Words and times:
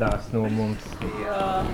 atvadās 0.00 0.32
no 0.32 0.48
mums. 0.48 0.84
Jā. 1.20 1.64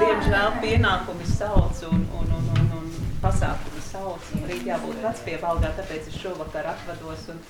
Diemžēl 0.00 0.54
pienākumi 0.62 1.26
sauc 1.28 1.82
un, 1.90 2.06
un, 2.16 2.30
un, 2.32 2.46
un, 2.56 2.70
un 2.78 2.86
pasākumi 3.20 3.82
sauc. 3.84 4.30
Un 4.36 4.46
rīt 4.48 4.64
jābūt 4.68 5.02
vecpiebalgā, 5.04 5.74
tāpēc 5.76 6.08
es 6.08 6.16
šovakar 6.20 6.70
atvados. 6.72 7.28
Un, 7.28 7.42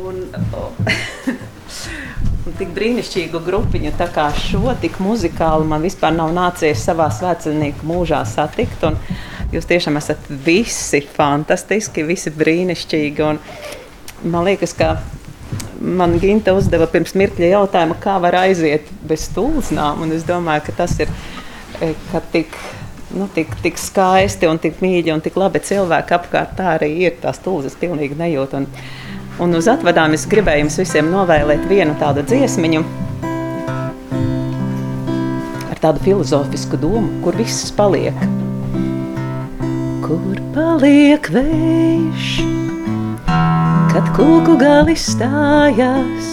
un, 0.00 0.22
un 2.46 2.56
tik 2.56 2.72
brīnišķīgu 2.76 3.42
grupiņu 3.44 3.92
tā 3.98 4.08
kā 4.14 4.30
šo, 4.32 4.72
tik 4.80 4.96
muzikālu 5.04 5.68
man 5.68 5.84
vispār 5.84 6.16
nav 6.16 6.32
nācies 6.32 6.80
savā 6.86 7.10
svētcenieku 7.12 7.86
mūžā 7.86 8.24
satikt. 8.24 8.88
Un 8.88 8.96
jūs 9.52 9.68
tiešām 9.68 10.00
esat 10.00 10.32
visi 10.46 11.04
fantastiski, 11.04 12.08
visi 12.08 12.32
brīnišķīgi. 12.32 13.26
Un 13.28 14.32
man 14.32 14.48
liekas, 14.48 14.72
ka 14.78 14.94
man 15.80 16.18
Ginta 16.20 16.52
uzdeva 16.56 16.86
pirms 16.90 17.14
mirkļa 17.16 17.54
jautājumu, 17.54 17.96
kā 18.02 18.16
var 18.22 18.36
aiziet 18.42 18.88
bez 19.06 19.26
stulsnām. 19.30 20.02
Un 20.04 20.12
es 20.16 20.26
domāju, 20.28 20.66
ka 20.68 20.76
tas 20.82 20.96
ir 21.00 21.10
e, 21.80 21.92
ka 22.10 22.22
tik, 22.32 22.56
nu, 23.16 23.28
tik, 23.34 23.56
tik 23.64 23.80
skaisti 23.80 24.48
un 24.50 24.60
tik 24.62 24.82
mīļi 24.84 25.14
un 25.14 25.24
tik 25.24 25.38
labi 25.40 25.62
cilvēki 25.64 26.16
apkārt. 26.16 26.56
Tā 26.58 26.74
arī 26.76 26.92
ir. 27.06 27.16
Tās 27.22 27.40
stulsas 27.40 27.78
pilnīgi 27.80 28.18
nejūt. 28.20 28.56
Un, 28.60 28.68
un 29.40 29.58
uz 29.58 29.70
atvadām 29.72 30.16
es 30.16 30.28
gribēju 30.30 30.66
jums 30.66 30.80
visiem 30.82 31.10
novēlēt 31.12 31.64
vienu 31.70 31.96
tādu 32.00 32.26
dziesmiņu. 32.28 32.84
Ar 35.70 35.80
tādu 35.80 36.04
filozofisku 36.04 36.80
domu, 36.80 37.22
kur 37.24 37.40
viss 37.40 37.72
paliek. 37.76 38.16
Kur 40.04 40.40
paliek 40.54 41.32
vējš? 41.32 42.59
Kad 43.90 44.06
kūku 44.14 44.54
gali 44.60 44.94
stājas, 44.94 46.26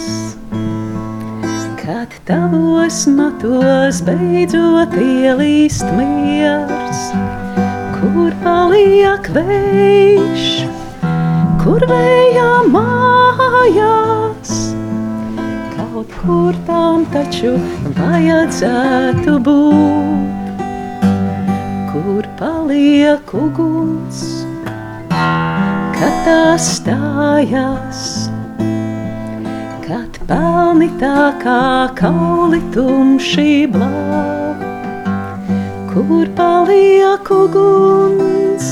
kad 1.80 2.12
tavos 2.28 3.00
matos 3.10 3.98
beidzot 4.06 4.94
ielīst 5.02 5.88
miers, 5.98 7.00
kur 7.96 8.30
paliek 8.44 9.26
vējš, 9.34 10.46
kur 11.64 11.82
vējā 11.90 12.52
mājās. 12.76 14.52
Kaut 15.74 16.14
kur 16.20 16.52
tam 16.68 17.08
taču 17.10 17.56
vajadzētu 17.98 19.34
būt, 19.50 20.62
kur 21.90 22.22
paliek 22.38 23.34
uguns 23.34 24.22
kad 25.98 26.18
tā 26.22 26.42
stājās, 26.62 28.02
kad 29.82 30.18
pelni 30.28 30.86
tā 31.00 31.32
kā 31.42 31.62
kauli 31.98 32.60
tumši 32.74 33.66
blāv, 33.72 34.62
kur 35.90 36.30
paliek 36.38 37.32
uguns, 37.34 38.70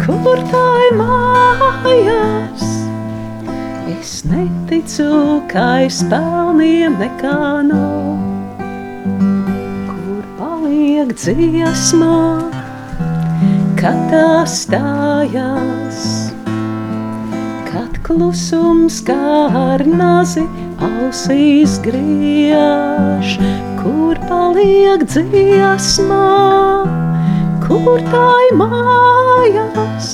kur 0.00 0.40
tā 0.54 0.64
ir 0.86 0.96
mājās. 1.02 2.64
Es 3.92 4.16
neticu, 4.24 5.10
ka 5.52 5.68
aiz 5.82 6.00
pelniem 6.08 6.96
nekā 7.02 7.38
nav, 7.68 8.64
kur 9.92 10.24
paliek 10.40 11.12
dziesmā 11.12 12.55
kad 13.86 13.98
tā 14.10 14.42
stājās, 14.50 15.98
kad 17.68 17.98
klusums 18.02 18.96
kā 19.06 19.46
ar 19.46 19.84
nazi 19.86 20.42
ausīs 20.82 21.76
griež, 21.84 23.36
kur 23.78 24.18
paliek 24.26 25.04
dziesmā, 25.06 26.18
kur 27.62 28.02
tā 28.10 28.24
ir 28.48 28.58
mājās. 28.58 30.10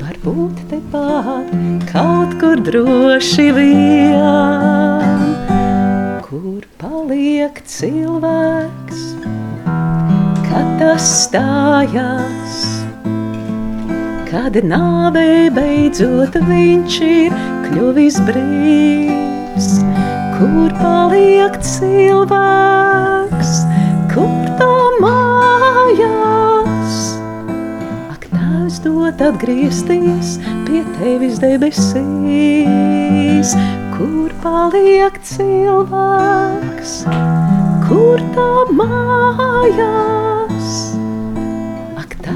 Varbūt 0.00 0.64
tepat 0.72 1.52
kaut 1.92 2.32
kur 2.40 2.64
droši 2.70 3.50
vien, 3.58 5.28
kur 6.24 6.64
paliek 6.80 7.60
cilvēks 7.68 9.10
kad 10.54 10.68
tas 10.78 11.02
stājās, 11.24 12.58
kad 14.28 14.54
nāvei 14.62 15.50
beidzot 15.50 16.36
viņš 16.46 16.98
ir 17.02 17.32
kļuvis 17.64 18.16
brīvs, 18.28 19.68
kur 20.36 20.70
paliek 20.78 21.58
cilvēks, 21.58 23.50
kur 24.12 24.46
tā 24.60 24.76
mājās. 25.02 26.92
Ak, 28.14 28.22
tās 28.30 28.78
dot 28.84 29.18
atgriezties 29.30 30.36
pie 30.68 30.84
tevis 31.00 31.42
debesīs, 31.42 31.88
kur 33.96 34.30
paliek 34.44 35.18
cilvēks, 35.32 36.94
kur 37.88 38.22
tā 38.38 38.52
mājās. 38.78 40.33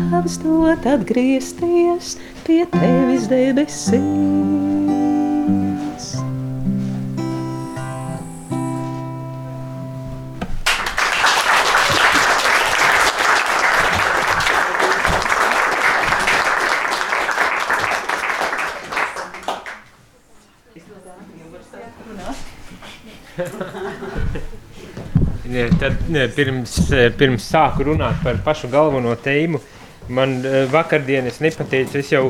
Tēvs 0.08 0.38
dod 0.40 0.86
atgriezties 0.88 2.14
pie 2.46 2.62
tevis 2.72 3.26
debesīs. 3.28 3.98
Tad, 25.78 26.00
pirms, 26.34 26.78
pirms 27.18 27.44
sāku 27.44 27.84
runāt 27.90 28.22
par 28.24 28.40
pašu 28.44 28.68
galveno 28.72 29.12
tēmu, 29.20 29.60
man 30.08 30.38
eh, 30.44 30.64
vakardienas 30.70 31.40
nepateica, 31.44 31.98
es 32.00 32.12
jau 32.12 32.28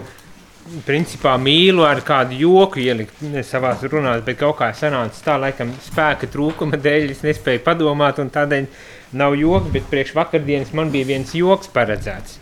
principā 0.85 1.33
mīlu 1.41 1.85
ar 1.89 2.03
kādu 2.05 2.37
joku 2.37 2.83
ielikt 2.83 3.23
savā 3.49 3.73
runā, 3.89 4.19
bet 4.25 4.37
kaut 4.41 4.59
kā 4.59 4.69
sanāca 4.77 5.23
tā, 5.25 5.39
laikam, 5.41 5.73
spēka 5.87 6.29
trūkuma 6.29 6.77
dēļ. 6.77 7.15
Es 7.15 7.25
nespēju 7.25 7.63
padomāt, 7.65 8.21
un 8.21 8.29
tādēļ 8.35 8.69
nav 9.17 9.39
joka, 9.41 9.73
bet 9.73 9.89
priekš 9.89 10.13
vakardienas 10.19 10.75
man 10.77 10.93
bija 10.93 11.09
viens 11.09 11.33
joks 11.35 11.73
paredzēts. 11.73 12.37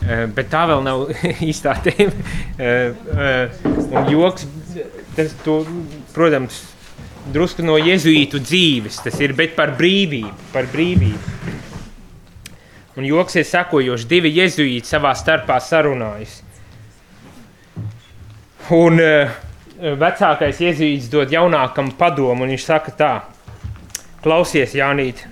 Uh, 0.00 0.24
bet 0.32 0.48
tā 0.48 0.62
vēl 0.70 0.80
nav 0.86 1.10
īstā 1.50 1.76
tēma. 1.84 2.14
Uh, 2.56 2.96
uh, 3.12 3.90
un 3.92 4.08
joks, 4.08 4.48
tas, 5.18 5.34
to, 5.44 5.60
protams, 6.14 6.62
drusku 7.34 7.64
no 7.66 7.76
jēzuītu 7.76 8.40
dzīves, 8.40 9.02
tas 9.04 9.20
ir, 9.20 9.34
bet 9.36 9.52
par 9.58 9.74
brīvību, 9.76 10.32
par 10.54 10.68
brīvību. 10.72 11.68
Un 12.98 13.06
joks 13.06 13.36
ir 13.38 13.46
sekojošs, 13.46 14.08
divi 14.10 14.32
jēzuīti 14.34 14.88
savā 14.88 15.12
starpā 15.14 15.60
sarunājas. 15.62 16.40
Un 18.74 18.98
uh, 18.98 19.30
vecākais 19.78 20.58
jēzuīts 20.60 21.06
dod 21.12 21.30
jaunākam 21.30 21.92
padomu, 21.98 22.44
un 22.44 22.52
viņš 22.54 22.66
saka 22.66 22.94
tā, 22.98 23.12
klausies, 24.24 24.74
Jānīt, 24.74 25.22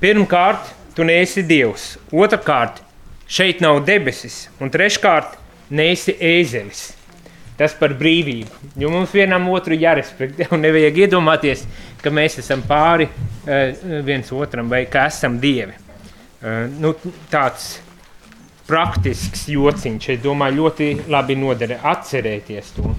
pirmkārt, 0.00 0.72
tu 0.96 1.04
neesi 1.04 1.44
Dievs, 1.46 1.94
otrkārt, 2.08 2.80
šeit 3.28 3.60
nav 3.60 3.82
debesis, 3.84 4.46
un 4.60 4.72
treškārt, 4.72 5.36
neesi 5.70 6.16
ēzelis. 6.16 6.88
Tas 7.56 7.72
par 7.76 7.94
brīvību. 7.96 8.72
Jo 8.80 8.90
mums 8.92 9.14
vienam 9.16 9.46
otru 9.48 9.76
jārespektē, 9.80 10.50
un 10.52 10.60
nevajag 10.64 11.04
iedomāties, 11.06 11.64
ka 12.02 12.12
mēs 12.12 12.40
esam 12.42 12.64
pāri 12.68 13.08
uh, 13.08 14.00
viens 14.04 14.32
otram 14.32 14.72
vai 14.72 14.84
ka 14.88 15.06
esam 15.08 15.40
dievi. 15.40 15.85
Nu, 16.42 16.92
tāds 17.32 17.78
praktisks 18.66 19.46
jociņš, 19.48 20.08
es 20.16 20.22
domāju, 20.22 20.64
ļoti 20.64 20.88
labi 21.10 21.36
noder 21.38 21.76
atcerēties 21.80 22.72
to. 22.76 22.92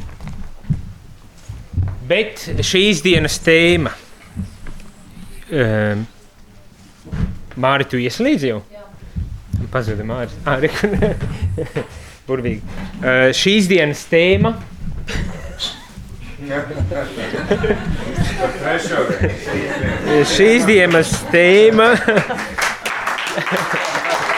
Bet 2.07 2.45
šīs 2.63 3.03
dienas 3.03 3.35
tēma, 3.43 3.91
uh, 5.51 6.05
Māri, 7.57 7.87
tu 7.89 7.99
ieslīdzi 7.99 8.51
jau? 8.51 8.61
Jā. 8.71 8.83
Pazuda 9.73 10.05
Māri. 10.07 10.31
Ā, 10.47 10.55
burvīgi. 12.27 12.61
Uh, 13.01 13.27
šīs 13.35 13.67
dienas 13.71 14.05
tēma. 14.11 14.53
šīs 20.37 20.69
dienas 20.69 21.11
tēma. 21.33 21.91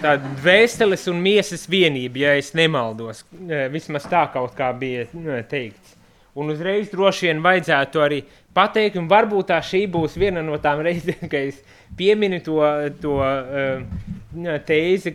tāda 0.00 0.34
dvēseles 0.40 1.06
un 1.10 1.20
miesas 1.22 1.66
vienība, 1.70 2.24
ja 2.24 2.34
es 2.38 2.52
nemaldos. 2.56 3.24
Vismaz 3.72 4.06
tā 4.10 4.26
kaut 4.32 4.54
kā 4.58 4.72
bija 4.76 5.06
teikts. 5.50 5.96
Un 6.38 6.52
uzreiz 6.52 6.90
droši 6.92 7.26
vien 7.26 7.40
vajadzētu 7.42 8.02
arī 8.04 8.20
pateikt, 8.54 8.96
un 9.00 9.08
varbūt 9.10 9.50
tā 9.50 9.58
šī 9.66 9.82
būs 9.90 10.14
viena 10.18 10.42
no 10.46 10.56
tām 10.62 10.82
reizēm, 10.86 11.26
kad 11.26 11.50
es 11.50 11.58
pieminu 11.98 12.38
to, 12.46 12.60
to 13.02 13.16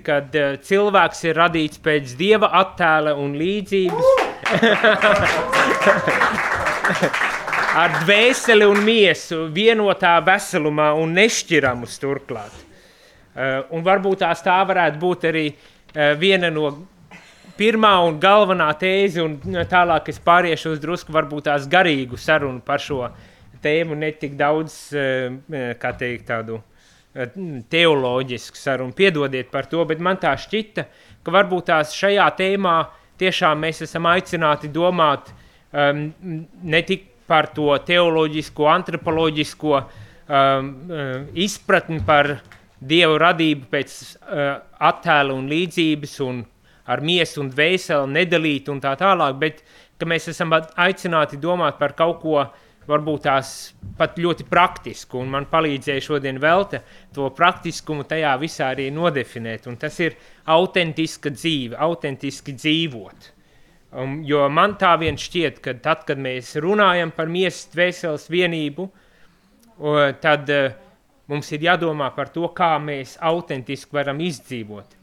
kad 0.04 0.36
uh, 0.36 0.58
cilvēks 0.68 1.24
ir 1.30 1.40
radīts 1.40 1.80
pēc 1.84 2.18
dieva 2.20 2.52
attēla 2.60 3.16
un 3.16 3.40
līdzības. 3.40 4.08
Ar 7.76 7.96
dvēseli 8.06 8.66
un 8.70 8.82
miesu 8.86 9.46
vienotā 9.54 10.14
veselumā 10.26 10.92
un 11.00 11.16
nešķiramus 11.18 11.98
turklāt. 12.00 12.54
Uh, 13.36 13.66
un 13.76 13.84
varbūt 13.84 14.22
tās 14.22 14.44
tā 14.46 14.56
varētu 14.64 15.02
būt 15.02 15.26
arī 15.28 15.46
uh, 15.50 16.14
viena 16.20 16.52
no 16.54 16.70
pirmā 17.58 17.98
un 18.08 18.20
galvenā 18.22 18.70
tēze, 18.80 19.24
un 19.24 19.36
tālāk 19.68 20.08
es 20.14 20.22
pāriešu 20.24 20.76
uz 20.76 20.80
drusku 20.84 21.12
varbūt 21.16 21.50
tās 21.50 21.68
garīgu 21.68 22.20
sarunu 22.22 22.62
par 22.64 22.84
šo 22.84 23.02
tēmu, 23.64 23.98
ne 24.00 24.14
tik 24.16 24.38
daudz, 24.40 24.78
uh, 24.96 25.74
kā 25.82 25.92
teikt, 26.00 26.30
tādu 26.30 26.62
teoloģisku 27.72 28.60
sarunu. 28.60 28.96
Piedodiet 28.96 29.48
par 29.52 29.68
to, 29.72 29.84
bet 29.88 30.02
man 30.04 30.20
tā 30.20 30.34
šķita, 30.40 30.86
ka 31.24 31.34
varbūt 31.36 31.70
tās 31.72 31.96
šajā 31.96 32.28
tēmā 32.40 32.76
tiešām 33.20 33.62
mēs 33.64 33.82
esam 33.88 34.08
aicināti 34.12 34.72
domāt 34.72 35.32
um, 35.76 36.08
ne 36.64 36.82
tik 36.88 37.12
par 37.28 37.52
to 37.54 37.72
teoloģisko, 37.86 38.68
antropoloģisko 38.70 39.78
um, 39.78 40.74
izpratni 41.46 42.00
par 42.06 42.32
uh, 42.38 42.44
dievu 42.80 43.18
radību 43.22 43.70
pēc 43.72 43.96
uh, 43.96 44.60
attēla 44.90 45.36
un 45.36 45.48
līdzības, 45.52 46.20
un 46.26 46.44
ar 46.92 47.02
miesu 47.06 47.42
un 47.44 47.50
dvēseli 47.54 48.14
nedalīt 48.14 48.70
un 48.70 48.82
tā 48.84 48.94
tālāk, 49.00 49.40
bet 49.42 49.64
ka 50.00 50.08
mēs 50.10 50.30
esam 50.32 50.54
aicināti 50.54 51.40
domāt 51.42 51.80
par 51.80 51.96
kaut 51.98 52.22
ko 52.22 52.44
varbūt 52.86 53.24
tās 53.26 53.52
pat 53.98 54.20
ļoti 54.22 54.46
praktisku, 54.46 55.18
un 55.18 55.32
man 55.34 55.48
palīdzēja 55.50 56.04
šodien 56.06 56.38
velta 56.42 56.84
to 57.16 57.32
praktiskumu 57.34 58.06
tajā 58.06 58.36
visā 58.38 58.70
arī 58.76 58.92
nodefinēt, 58.94 59.66
un 59.72 59.80
tas 59.82 59.98
ir 60.04 60.20
autentiska 60.54 61.34
dzīve, 61.34 61.80
autentiski 61.82 62.54
dzīvot. 62.54 63.32
Um, 63.96 64.18
jo 64.28 64.42
man 64.52 64.74
tā 64.76 64.92
vien 65.00 65.16
šķiet, 65.16 65.62
ka 65.64 65.72
tad, 65.80 66.02
kad 66.08 66.20
mēs 66.20 66.58
runājam 66.60 67.14
par 67.16 67.30
miesas 67.32 67.70
dvēseles 67.72 68.26
vienību, 68.28 68.90
uh, 68.92 70.00
tad 70.20 70.52
uh, 70.52 70.74
mums 71.32 71.52
ir 71.56 71.64
jādomā 71.64 72.10
par 72.16 72.34
to, 72.34 72.44
kā 72.52 72.74
mēs 72.84 73.16
autentiski 73.24 73.96
varam 73.96 74.20
izdzīvot. 74.20 74.98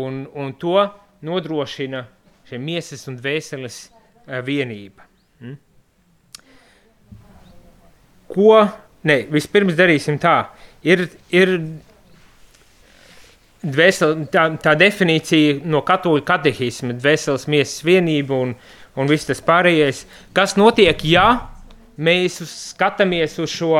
Un, 0.00 0.22
un 0.32 0.54
to 0.56 0.78
nodrošina 1.24 2.06
šie 2.48 2.62
miesas 2.64 3.04
un 3.12 3.18
dvēseles 3.20 3.78
uh, 3.90 4.40
vienība. 4.46 5.04
Mm? 5.44 5.60
Ko, 8.32 8.48
ne, 9.04 9.18
vispirms 9.36 9.76
darīsim 9.76 10.16
tā, 10.22 10.38
ir, 10.80 11.10
ir 11.28 11.58
dvēsel, 13.64 14.26
tā, 14.32 14.46
tā 14.62 14.76
definīcija 14.78 15.60
no 15.64 15.82
katoļu 15.86 16.24
katehisma, 16.28 16.96
dvēseles 16.96 17.48
miesas 17.50 17.84
vienība 17.86 18.38
un, 18.46 18.54
un 18.96 19.10
viss 19.10 19.28
tas 19.28 19.42
pārējais, 19.44 20.04
kas 20.36 20.56
notiek, 20.60 21.04
ja 21.08 21.28
mēs 21.96 22.40
skatāmies 22.50 23.38
uz 23.42 23.52
šo 23.54 23.76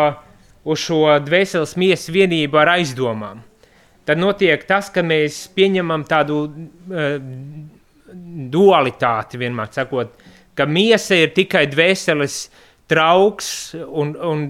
uz 0.64 0.80
šo 0.80 1.02
dvēseles 1.24 1.76
miesas 1.80 2.10
vienību 2.12 2.60
ar 2.60 2.74
aizdomām. 2.78 3.42
Tad 4.04 4.20
notiek 4.20 4.64
tas, 4.68 4.90
ka 4.92 5.04
mēs 5.04 5.44
pieņemam 5.56 6.04
tādu 6.08 6.40
uh, 6.48 7.16
dualitāti, 8.54 9.40
vienmēr 9.40 9.72
sakot, 9.72 10.12
ka 10.56 10.66
miesa 10.68 11.16
ir 11.18 11.32
tikai 11.36 11.64
dvēseles 11.72 12.38
trauks 12.90 13.48
un, 13.88 14.12
un 14.14 14.44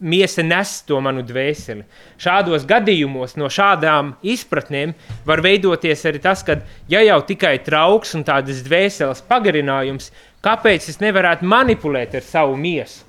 miesa 0.00 0.44
nes 0.46 0.76
to 0.86 1.00
manu 1.02 1.24
dvēseli. 1.26 1.82
Šādos 2.20 2.66
gadījumos, 2.68 3.34
no 3.40 3.50
šādām 3.50 4.14
izpratnēm, 4.22 4.94
var 5.26 5.42
veidoties 5.44 6.06
arī 6.08 6.22
tas, 6.22 6.44
ka, 6.46 6.60
ja 6.90 7.02
jau 7.06 7.18
tikai 7.26 7.58
trauks 7.66 8.14
un 8.18 8.24
tādas 8.28 8.62
dvēseles 8.66 9.24
pagarinājums, 9.28 10.12
kāpēc 10.44 10.88
es 10.92 11.02
nevarētu 11.02 11.46
manipulēt 11.48 12.18
ar 12.18 12.26
savu 12.26 12.56
miesu? 12.56 13.08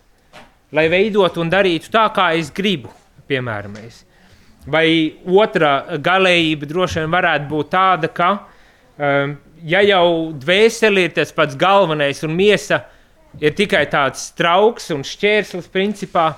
lai 0.71 0.87
veidotu 0.89 1.41
un 1.43 1.49
darītu 1.51 1.91
tā, 1.93 2.05
kā 2.13 2.31
es 2.37 2.51
gribu. 2.53 2.91
Piemēram, 3.29 3.77
es. 3.85 4.03
Vai 4.69 5.15
otra 5.25 5.97
galējība 6.01 6.67
droši 6.69 7.01
vien 7.01 7.13
varētu 7.13 7.49
būt 7.49 7.71
tāda, 7.73 8.09
ka, 8.13 8.29
um, 8.97 9.35
ja 9.65 9.81
jau 9.85 10.05
dvēseli 10.37 11.07
ir 11.07 11.15
tas 11.17 11.33
pats 11.33 11.57
galvenais 11.57 12.21
un 12.25 12.35
miesa 12.37 12.83
ir 13.41 13.53
tikai 13.57 13.85
tāds 13.89 14.29
trauks 14.37 14.89
un 14.93 15.05
šķērslis, 15.05 15.69
principā, 15.73 16.31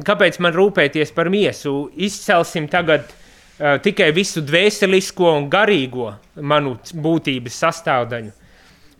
kāpēc 0.00 0.38
man 0.40 0.54
rūpēties 0.56 1.12
par 1.12 1.28
miesu? 1.32 1.90
Izcelsim 2.00 2.68
tagad 2.72 3.04
uh, 3.10 3.76
tikai 3.84 4.10
visu 4.16 4.40
dvēselisko 4.44 5.34
un 5.36 5.50
garīgo 5.52 6.14
manu 6.40 6.78
būtības 6.94 7.60
sastāvdaļu. 7.64 8.32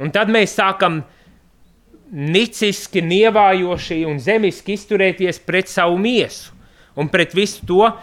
Un 0.03 0.13
tad 0.13 0.33
mēs 0.33 0.57
sākam 0.59 1.03
niciski, 2.13 3.01
nievājoši 3.09 4.03
un 4.05 4.19
zemiski 4.21 4.77
izturēties 4.77 5.41
pret 5.47 5.71
savu 5.73 5.97
miesu 6.01 6.53
un 6.97 7.09
pret 7.09 7.33
visu 7.33 7.65
to 7.65 7.87
uh, 7.89 7.95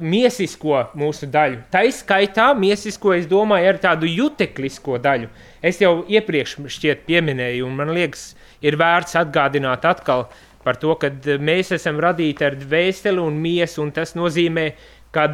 miesisko 0.00 0.86
mūsu 0.96 1.28
daļu. 1.28 1.66
Tā 1.72 1.84
izskaitā 1.84 2.48
miesisko, 2.56 3.12
es 3.12 3.28
domāju, 3.28 3.74
ar 3.74 3.80
tādu 3.82 4.08
juteklisko 4.08 4.96
daļu. 5.04 5.28
Es 5.60 5.82
jau 5.84 5.98
iepriekš 6.08 6.56
šķiet 6.64 7.04
pieminēju, 7.04 7.68
un 7.68 7.76
man 7.76 7.92
liekas, 7.92 8.30
ir 8.64 8.78
vērts 8.80 9.18
atgādināt 9.20 9.84
atkal 9.84 10.30
par 10.64 10.78
to, 10.80 10.94
ka 11.00 11.10
mēs 11.42 11.72
esam 11.76 12.00
radīti 12.02 12.46
ar 12.46 12.58
dvēseli 12.58 13.22
un 13.22 13.38
miesu, 13.42 13.82
un 13.84 13.90
tas 13.94 14.14
nozīmē, 14.18 14.66
ka 15.12 15.26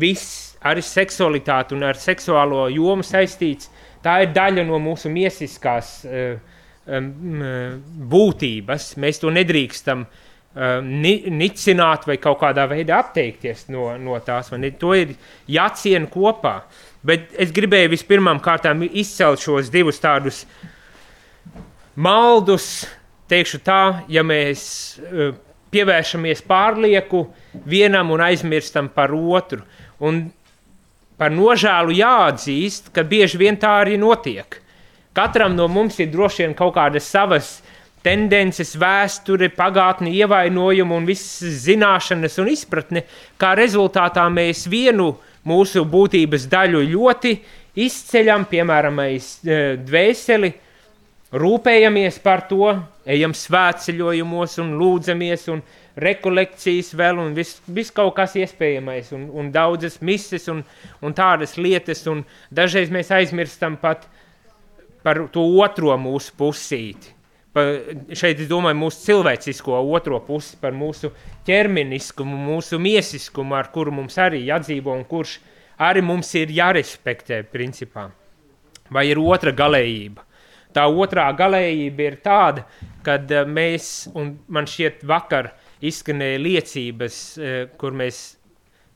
viss 0.00 0.56
ar 0.66 0.80
seksualitāti 0.82 1.76
un 1.76 1.84
ar 1.86 1.98
seksuālo 2.00 2.66
jomu 2.72 3.06
saistīts, 3.06 3.70
tā 4.02 4.22
ir 4.24 4.32
daļa 4.34 4.64
no 4.66 4.80
mūsu 4.82 5.12
miesiskās 5.12 5.92
uh, 6.08 6.56
būtības. 8.10 8.96
Mēs 9.00 9.20
to 9.22 9.30
nedrīkstam 9.30 10.04
ni, 10.82 11.12
nicināt 11.30 12.06
vai 12.08 12.16
kaut 12.18 12.40
kādā 12.40 12.66
veidā 12.70 12.98
atteikties 13.04 13.68
no, 13.70 13.92
no 13.98 14.18
tās. 14.24 14.50
Ne, 14.58 14.72
to 14.74 14.94
ir 14.98 15.14
jāciena 15.50 16.10
kopā. 16.10 16.60
Bet 17.06 17.30
es 17.38 17.52
gribēju 17.54 17.92
vispirmām 17.94 18.40
kārtām 18.44 18.82
izcelt 18.90 19.40
šos 19.40 19.70
divus 19.72 20.00
tādus 20.02 20.44
maldus, 21.94 22.86
teikšu 23.30 23.62
tā, 23.64 23.82
ja 24.10 24.24
mēs 24.26 24.62
pievēršamies 25.70 26.42
pārlieku 26.48 27.24
vienam 27.66 28.10
un 28.10 28.22
aizmirstam 28.26 28.90
par 28.92 29.14
otru. 29.14 29.62
Un 30.02 30.26
par 31.20 31.32
nožēlu 31.34 31.94
jāatzīst, 31.94 32.90
ka 32.94 33.04
bieži 33.06 33.38
vien 33.40 33.58
tā 33.60 33.76
arī 33.82 33.98
notiek. 34.00 34.60
Katram 35.16 35.56
no 35.56 35.66
mums 35.68 35.98
ir 36.00 36.10
droši 36.12 36.46
vien 36.46 36.56
kaut 36.56 36.74
kādas 36.78 37.08
savas 37.10 37.58
tendences, 38.04 38.72
vēsture, 38.80 39.50
pagātne, 39.52 40.12
ievainojumi 40.16 40.96
un 40.96 41.08
visas 41.08 41.58
zināšanas 41.66 42.38
un 42.40 42.48
izpratne, 42.48 43.04
kā 43.36 43.52
rezultātā 43.58 44.24
mēs 44.32 44.64
vienu 44.70 45.12
mūsu 45.46 45.84
būtības 45.88 46.46
daļu 46.50 46.80
ļoti 46.94 47.34
izceļam, 47.84 48.46
piemēram, 48.48 49.02
e, 49.04 49.60
dvēseli, 49.84 50.52
rūpējamies 51.36 52.18
par 52.24 52.46
to, 52.48 52.72
ejam 53.10 53.34
svētceļojumos 53.36 54.56
un 54.62 54.74
lūdzamies 54.80 55.46
un 55.52 55.62
rekolekcijas 56.00 56.92
vēl 56.96 57.20
un 57.22 57.34
viss 57.36 57.60
vis 57.66 57.90
kaut 57.94 58.14
kas 58.16 58.36
iespējamais 58.38 59.10
un, 59.16 59.28
un 59.34 59.50
daudzas 59.54 59.98
mises 60.06 60.48
un, 60.52 60.62
un 61.02 61.16
tādas 61.16 61.56
lietas 61.58 62.06
un 62.10 62.24
dažreiz 62.54 62.92
mēs 62.94 63.10
aizmirstam 63.14 63.78
pat 63.80 64.06
par 65.02 65.26
to 65.32 65.42
otro 65.64 65.96
mūsu 65.98 66.36
pusīti. 66.38 67.16
Pa, 67.50 67.64
šeit 68.14 68.38
es 68.44 68.46
domāju 68.50 68.78
mūsu 68.78 69.00
cilvēcisko 69.08 69.80
otro 69.90 70.20
pusi, 70.22 70.54
par 70.60 70.74
mūsu 70.76 71.10
ķermeniskumu, 71.48 72.36
mūsu 72.46 72.78
miesiskumu, 72.78 73.56
ar 73.58 73.72
kuru 73.74 73.94
mums 73.96 74.18
arī 74.22 74.44
jādzīvo 74.46 74.94
un 74.94 75.02
kurš 75.08 75.40
arī 75.82 76.04
mums 76.04 76.30
ir 76.38 76.52
jārespektē 76.54 77.42
principā. 77.50 78.06
Vai 78.90 79.08
ir 79.10 79.18
otra 79.18 79.50
galējība? 79.56 80.22
Tā 80.74 80.86
otrā 80.86 81.26
galējība 81.34 82.04
ir 82.06 82.16
tāda, 82.22 82.64
kad 83.06 83.30
eh, 83.32 83.46
mēs, 83.48 84.10
un 84.14 84.34
man 84.52 84.68
šķiet 84.70 85.02
vakar 85.08 85.52
izskanēja 85.82 86.42
liecības, 86.44 87.16
eh, 87.38 87.62
kur 87.80 87.96
mēs 87.96 88.20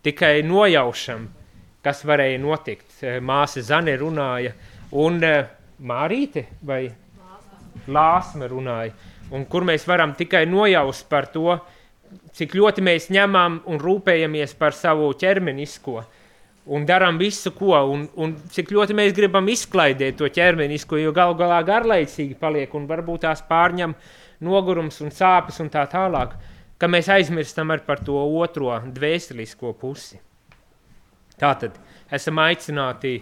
tikai 0.05 0.37
nojaušam, 0.47 1.27
kas 1.85 2.05
varēja 2.07 2.41
notikt. 2.43 2.91
Eh, 3.03 3.19
māsa 3.21 3.65
Zane 3.65 3.97
runāja, 4.01 4.55
un 4.93 5.21
Mārīte 5.85 6.45
vai 6.63 6.85
Lāsma 7.91 8.47
runāja, 8.49 8.93
un 9.35 9.43
kur 9.51 9.67
mēs 9.67 9.83
varam 9.89 10.15
tikai 10.15 10.45
nojaust 10.47 11.09
par 11.11 11.27
to, 11.33 11.59
cik 12.39 12.55
ļoti 12.55 12.85
mēs 12.87 13.11
ņemam 13.13 13.59
un 13.67 13.81
rūpējamies 13.83 14.55
par 14.57 14.77
savu 14.79 15.11
ķermenisko. 15.19 16.05
Un 16.67 16.87
darām 16.89 17.19
visu, 17.21 17.53
ko, 17.53 17.75
un, 17.93 18.07
un 18.17 18.35
cik 18.53 18.73
ļoti 18.73 18.97
mēs 18.97 19.13
gribam 19.17 19.49
izklaidēt 19.53 20.17
to 20.21 20.29
ķermenisko, 20.33 20.99
jo 21.01 21.13
galu 21.17 21.37
galā 21.39 21.61
garlaicīgi 21.67 22.39
paliek, 22.41 22.73
un 22.75 22.89
varbūt 22.89 23.27
tās 23.27 23.45
pārņem 23.49 23.95
nogurums 24.45 25.01
un 25.05 25.13
sāpes 25.15 25.61
un 25.61 25.71
tā 25.73 25.85
tālāk, 25.91 26.35
ka 26.81 26.89
mēs 26.91 27.11
aizmirstam 27.13 27.73
arī 27.73 27.85
par 27.87 28.01
to 28.05 28.17
otro 28.17 28.73
dvēselisko 28.97 29.75
pusi. 29.81 30.21
Tātad 31.41 31.77
esam 32.15 32.41
aicināti 32.41 33.19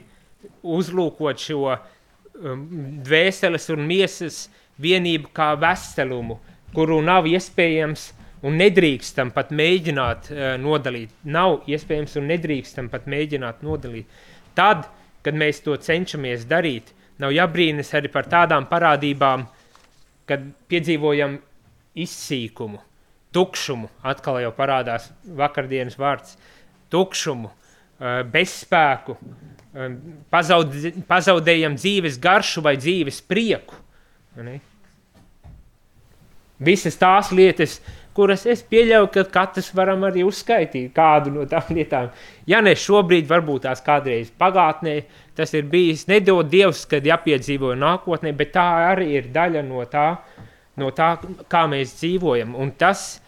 uzlūkot 0.63 1.43
šo 1.43 1.61
um, 1.73 2.65
dvēseles 3.03 3.69
un 3.75 3.87
miesas 3.89 4.45
vienību 4.83 5.31
kā 5.35 5.53
veselumu, 5.59 6.39
kuru 6.75 7.01
nav 7.05 7.27
iespējams 7.31 8.11
un 8.47 8.59
nedrīkstam 8.59 9.31
pat 9.35 9.53
mēģināt 9.55 10.31
uh, 10.33 10.43
nodalīt. 10.61 11.13
Nav 11.25 11.63
iespējams 11.71 12.17
un 12.19 12.29
nedrīkstam 12.31 12.91
pat 12.93 13.07
mēģināt 13.11 13.63
nodalīt. 13.67 14.11
Tad, 14.59 14.89
kad 15.23 15.39
mēs 15.39 15.63
to 15.65 15.77
cenšamies 15.79 16.47
darīt, 16.51 16.91
nav 17.23 17.35
jābrīnas 17.35 17.93
arī 17.95 18.11
par 18.13 18.27
tādām 18.31 18.67
parādībām, 18.71 19.47
kad 20.27 20.45
piedzīvojam 20.71 21.39
izsīkumu, 22.03 22.81
tukšumu, 23.35 23.91
atkal 24.11 24.41
jau 24.43 24.53
parādās 24.57 25.11
vakardienas 25.39 25.99
vārds, 26.01 26.35
tukšumu, 26.93 27.53
uh, 27.53 28.21
bezspēku, 28.35 29.17
uh, 29.17 29.97
pazaud, 30.35 30.75
pazaudējam 31.09 31.79
dzīves 31.79 32.19
garšu 32.23 32.67
vai 32.67 32.75
dzīves 32.81 33.23
prieku. 33.31 33.79
Ne? 34.43 34.59
Visas 36.63 36.95
tās 36.99 37.33
lietas, 37.35 37.79
uh, 37.79 38.02
kuras 38.17 38.45
es 38.49 38.63
pieļauju, 38.69 39.09
ka 39.15 39.25
katrs 39.33 39.71
varam 39.77 40.05
arī 40.09 40.25
uzskaitīt 40.27 40.93
kādu 40.97 41.33
no 41.35 41.47
tām 41.49 41.73
lietām. 41.77 42.11
Ja 42.49 42.61
ne 42.65 42.75
šobrīd, 42.79 43.29
varbūt 43.31 43.67
tās 43.67 43.83
kādreiz 43.85 44.31
pagātnē, 44.39 44.97
tas 45.39 45.55
ir 45.57 45.69
bijis 45.73 46.07
nedod 46.11 46.51
Dievs, 46.53 46.85
kad 46.91 47.07
jāpiedzīvo 47.07 47.75
nākotnē, 47.79 48.35
bet 48.37 48.55
tā 48.57 48.67
arī 48.91 49.13
ir 49.17 49.33
daļa 49.35 49.65
no 49.69 49.85
tā, 49.91 50.07
no 50.81 50.93
tā 50.97 51.15
kā 51.53 51.65
mēs 51.73 51.97
dzīvojam. 52.01 52.55
Un 52.59 52.75
tas, 52.79 53.23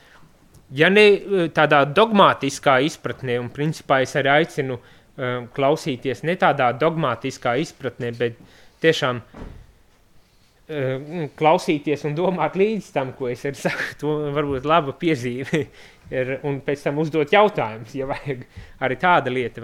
ja 0.74 0.92
ne 0.92 1.08
tādā 1.56 1.84
dogmatiskā 1.88 2.78
izpratnē, 2.90 3.40
un 3.40 3.50
principā 3.54 4.02
es 4.04 4.14
arī 4.20 4.36
aicinu 4.38 4.78
um, 4.78 5.50
klausīties 5.56 6.24
ne 6.28 6.36
tādā 6.40 6.72
dogmatiskā 6.76 7.56
izpratnē, 7.64 8.12
bet 8.20 8.40
tiešām 8.84 9.20
uh, 9.20 9.52
klausīties 10.64 12.06
un 12.08 12.14
domāt 12.16 12.54
līdz 12.56 12.86
tam, 12.94 13.12
ko 13.12 13.28
es 13.28 13.44
saku. 13.64 13.98
To 14.00 14.14
varbūt 14.32 14.64
laba 14.64 14.94
piezīme 14.96 15.66
ir, 16.14 16.38
un 16.44 16.60
pēc 16.64 16.86
tam 16.86 17.02
uzdot 17.02 17.32
jautājumus, 17.32 17.92
ja 17.94 18.08
vajag 18.08 18.46
arī 18.80 18.96
tāda 19.00 19.32
lieta? 19.32 19.60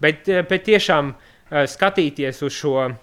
Bet, 0.00 0.28
uh, 0.28 0.44
bet 0.48 0.68
tiešām 0.68 1.14
uh, 1.14 1.64
skatīties 1.64 2.42
uz 2.44 2.52
šo 2.58 2.76
uh, 2.84 2.94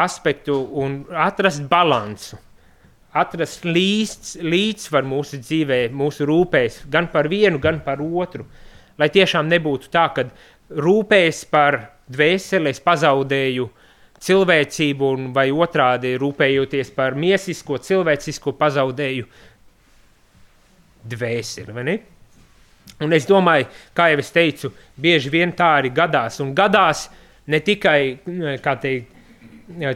aspektu 0.00 0.56
un 0.80 1.02
atrast 1.10 1.68
balansu. 1.68 2.40
Atrast 3.14 3.62
līdz, 3.68 4.40
līdzsvaru 4.42 5.06
mūsu 5.06 5.38
dzīvē, 5.38 5.84
mūsu 5.94 6.26
rūpēs, 6.26 6.80
gan 6.90 7.06
par 7.12 7.28
vienu, 7.30 7.60
gan 7.62 7.78
par 7.84 8.00
otru. 8.02 8.48
Lai 8.98 9.06
tiešām 9.12 9.46
nebūtu 9.52 9.92
tā, 9.92 10.08
ka 10.16 10.24
rūpēs 10.74 11.44
par 11.52 11.78
dvēseli, 12.10 12.72
es 12.72 12.82
pazaudēju 12.82 13.68
uh, 13.68 13.83
cilvēcību, 14.24 15.10
un, 15.16 15.28
vai 15.36 15.50
otrādi 15.52 16.14
rūpējoties 16.20 16.92
par 16.96 17.16
miesisko, 17.18 17.78
cilvēcisko 17.84 18.54
pazaudēju 18.58 19.28
dvēseli. 21.14 21.96
Un 23.04 23.16
es 23.16 23.26
domāju, 23.28 23.66
kā 23.96 24.10
jau 24.12 24.20
es 24.22 24.30
teicu, 24.32 24.70
bieži 25.00 25.32
vien 25.32 25.52
tā 25.56 25.74
arī 25.80 25.90
gadās. 25.94 26.38
Un 26.44 26.54
gadās 26.56 27.08
ne 27.50 27.60
tikai 27.64 27.98
teikt, 28.62 29.10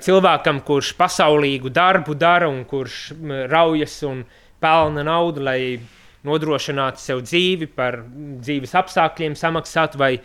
cilvēkam, 0.04 0.62
kurš 0.64 0.94
pasaulīgu 0.96 1.70
darbu 1.70 2.14
dara 2.16 2.48
un 2.48 2.64
kurš 2.64 3.12
raujas 3.50 4.02
un 4.08 4.24
pelna 4.60 5.04
naudu, 5.04 5.44
lai 5.44 5.78
nodrošinātu 6.26 7.00
sev 7.00 7.22
dzīvi, 7.22 7.68
par 7.76 8.00
dzīves 8.42 8.74
apstākļiem 8.74 9.36
samaksātu 9.38 10.00
vai 10.00 10.16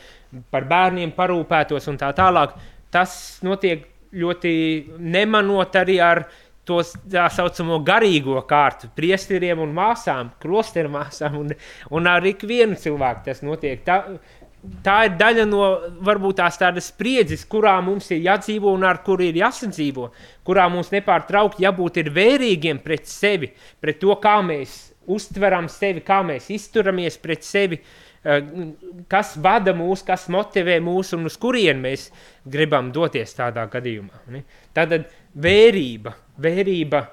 par 0.50 0.66
bērniem 0.66 1.14
parūpētos 1.16 1.88
un 1.92 2.00
tā 2.02 2.10
tālāk. 2.18 2.56
Tas 2.94 3.40
notiek 3.46 3.86
ļoti 4.14 4.54
nemanot 5.00 5.76
arī 5.80 6.00
ar 6.04 6.26
to 6.68 6.80
tā 7.12 7.26
saucamo 7.34 7.82
garīgo 7.84 8.38
kārtu, 8.48 8.88
priesteriem 8.96 9.60
un 9.64 9.74
māsām, 9.76 10.32
klosteru 10.42 10.92
māsām, 10.94 11.36
un, 11.42 11.52
un 11.92 12.08
ar 12.08 12.24
ikvienu 12.28 12.78
cilvēku 12.80 13.26
tas 13.26 13.44
notiek. 13.44 13.82
Tā, 13.84 13.98
tā 14.86 14.96
ir 15.10 15.18
daļa 15.20 15.48
no 15.50 15.66
varbūt 16.08 16.40
tās 16.40 16.60
tādas 16.62 16.88
spriedzes, 16.94 17.44
kurā 17.52 17.76
mums 17.84 18.08
ir 18.16 18.24
jādzīvo 18.30 18.72
un 18.72 18.88
ar 18.88 19.02
kuru 19.04 19.28
ir 19.28 19.42
jāsadzīvo, 19.42 20.08
kurā 20.48 20.70
mums 20.72 20.94
nepārtraukti 20.96 21.68
jābūt 21.68 22.00
vērīgiem 22.16 22.80
pret 22.86 23.12
sevi, 23.12 23.52
pret 23.84 24.00
to, 24.00 24.16
kā 24.24 24.40
mēs 24.46 24.80
uztveram 25.04 25.68
sevi, 25.68 26.00
kā 26.00 26.22
mēs 26.24 26.48
izturamies 26.56 27.20
pret 27.20 27.44
sevi, 27.44 27.82
uh, 27.82 28.13
kas 29.12 29.34
vada 29.44 29.74
mūs, 29.76 30.04
kas 30.08 30.30
motivē 30.32 30.78
mūs 30.84 31.12
un 31.18 31.28
uz 31.28 31.36
kurien 31.38 31.82
mēs 31.84 32.08
gribam 32.48 32.92
doties 32.96 33.36
tādā 33.36 33.66
gadījumā. 33.72 34.24
Ne? 34.32 34.46
Tātad 34.76 35.10
vērība, 35.36 36.16
vērība 36.40 37.04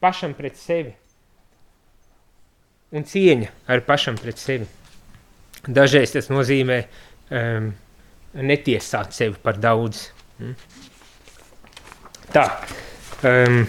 pašam 0.00 0.34
pret 0.36 0.58
sevi 0.60 0.92
un 2.92 3.06
cieņa 3.06 3.50
arī 3.70 3.84
pašam 3.86 4.18
pret 4.20 4.40
sevi. 4.40 4.66
Dažreiz 5.68 6.14
tas 6.14 6.30
nozīmē 6.32 6.78
um, 7.36 7.70
netiesāt 8.40 9.14
sevi 9.14 9.36
par 9.42 9.60
daudz. 9.60 10.08
Mm. 10.40 10.56
Tā. 12.34 12.46
Um, 13.26 13.62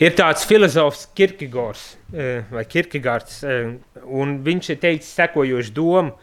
Ir 0.00 0.14
tāds 0.16 0.46
filozofs 0.48 1.10
Kirkegors, 1.12 1.96
eh, 2.14 2.46
vai 2.48 2.64
Kirkegards, 2.64 3.42
eh, 3.44 3.74
un 4.06 4.38
viņš 4.42 4.70
ir 4.70 4.76
teicis 4.76 5.10
sekojošu 5.12 5.72
domu, 5.76 6.14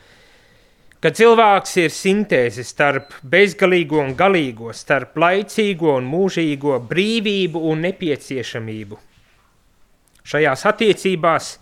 ka 0.99 1.11
cilvēks 1.11 1.77
ir 1.77 1.91
sintēze 1.93 2.65
starp 2.65 3.13
bezgalīgo 3.21 3.99
un 4.01 4.15
galīgo, 4.15 4.73
starp 4.73 5.13
laicīgo 5.13 5.95
un 5.95 6.09
mūžīgo, 6.09 6.79
brīvību 6.89 7.61
un 7.69 7.83
nepieciešamību. 7.85 8.97
Šajās 10.25 10.65
attiecībās 10.65 11.57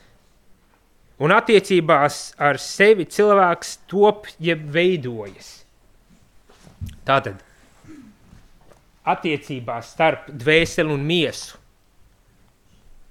un 1.20 1.32
attiecībās 1.32 2.34
ar 2.40 2.56
sevi 2.56 3.06
cilvēks 3.06 3.78
top 3.88 4.28
jeb 4.40 4.64
veidojas. 4.72 5.66
Tātad 7.06 7.44
attiecībās 9.06 9.92
starp 9.92 10.32
dvēseli 10.32 10.94
un 10.94 11.06
miesu 11.06 11.65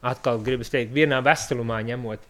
atkal 0.04 0.40
gribas 0.44 0.72
teikt, 0.72 0.92
vienā 0.94 1.20
veselumā 1.24 1.80
ņemot, 1.88 2.28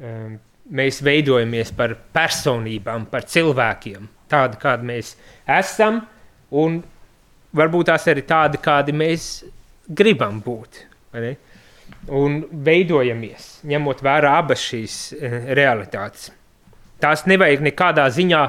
um, 0.00 0.36
mēs 0.76 1.00
veidojamies 1.06 1.72
par 1.76 1.94
personībām, 2.14 3.06
par 3.10 3.26
cilvēkiem, 3.30 4.08
tādi, 4.30 4.58
kādi 4.62 4.88
mēs 4.90 5.14
esam, 5.58 6.02
un 6.50 6.80
varbūt 7.56 7.92
tās 7.92 8.08
arī 8.10 8.26
tādi, 8.26 8.60
kādi 8.62 8.94
mēs 8.96 9.30
gribam 9.86 10.40
būt. 10.42 10.82
Un 12.10 12.40
veidojamies, 12.66 13.60
ņemot 13.66 14.02
vērā 14.02 14.36
abas 14.40 14.62
šīs 14.66 14.98
uh, 15.14 15.38
realitātes. 15.56 16.32
Tās 17.02 17.26
nevajag 17.28 17.62
nekādā 17.66 18.06
ziņā 18.10 18.42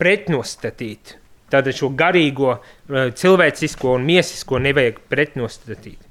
pretnostatīt. 0.00 1.16
Tātad 1.52 1.76
šo 1.76 1.90
garīgo, 1.96 2.56
uh, 2.56 3.08
cilvēcisko 3.12 3.96
un 3.98 4.08
miesisko 4.08 4.60
nevajag 4.64 5.02
pretnostatīt. 5.12 6.07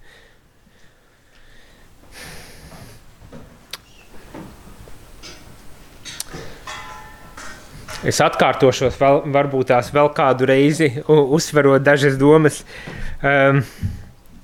Es 8.06 8.20
atkārtošos, 8.22 8.98
vēl, 9.00 9.24
varbūt 9.34 9.72
tās 9.72 9.88
vēl 9.94 10.12
kādu 10.14 10.46
reizi, 10.50 10.92
uzsverot 11.10 11.82
dažas 11.82 12.18
domas. 12.22 12.60
Um, 13.26 13.64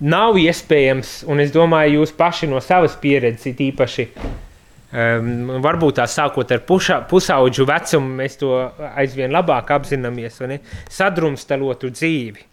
nav 0.02 0.40
iespējams, 0.42 1.20
un 1.30 1.44
es 1.44 1.54
domāju, 1.54 2.00
jūs 2.00 2.16
paši 2.18 2.50
no 2.50 2.62
savas 2.66 2.96
pieredzes, 3.02 3.54
īpaši 3.54 4.08
um, 4.18 5.54
varbūt 5.62 6.00
tā 6.02 6.08
sākot 6.10 6.50
ar 6.56 6.64
puša, 6.66 7.04
pusauģu 7.12 7.70
vecumu, 7.70 8.18
mēs 8.24 8.40
to 8.42 8.56
aizvien 8.96 9.34
labāk 9.36 9.70
apzināmies, 9.78 10.42
sadrumstalotu 10.90 11.94
dzīvi. 11.94 12.50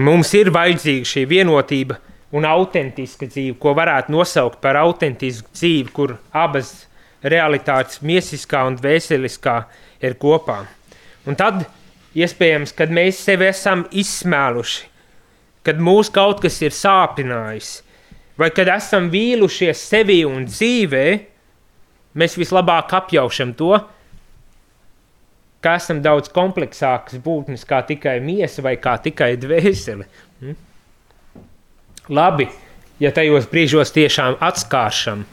Mums 0.00 0.32
ir 0.36 0.48
vajadzīga 0.52 1.12
šī 1.12 1.28
vienotība 1.28 2.00
un 2.36 2.44
autentiska 2.48 3.28
dzīve, 3.28 3.60
ko 3.60 3.76
varētu 3.76 4.12
nosaukt 4.12 4.60
par 4.64 4.80
autentisku 4.80 5.52
dzīvi, 5.52 5.92
kur 5.92 6.18
abas 6.32 6.88
realitātes 7.22 8.02
miesiskā 8.02 8.62
un 8.68 8.76
dvēseliskā 8.78 9.56
ir 10.04 10.14
kopā. 10.20 10.60
Un 11.28 11.36
tad, 11.38 11.64
iespējams, 12.16 12.72
kad 12.76 12.92
mēs 12.94 13.20
sevi 13.26 13.48
esam 13.50 13.84
izsmēluši, 13.90 14.86
kad 15.66 15.80
mūs 15.82 16.10
kaut 16.14 16.40
kas 16.44 16.60
ir 16.62 16.72
sāpinājis, 16.72 17.72
vai 18.38 18.50
kad 18.54 18.70
esam 18.72 19.10
vīlušies 19.12 19.82
sevi 19.90 20.22
un 20.24 20.46
dzīvē, 20.48 21.04
mēs 22.18 22.38
vislabāk 22.38 22.94
apjaušam 22.96 23.52
to, 23.58 23.74
ka 25.60 25.74
esam 25.78 26.00
daudz 26.02 26.30
kompleksākas 26.34 27.18
būtnes 27.22 27.66
kā 27.66 27.82
tikai 27.86 28.18
miesa 28.22 28.62
vai 28.62 28.76
kā 28.78 28.94
tikai 29.02 29.34
dvēsele. 29.42 30.06
Hm? 30.40 30.54
Labi, 32.14 32.46
ja 33.02 33.10
tajos 33.12 33.50
brīžos 33.50 33.92
tiešām 33.92 34.38
atskāršam, 34.40 35.26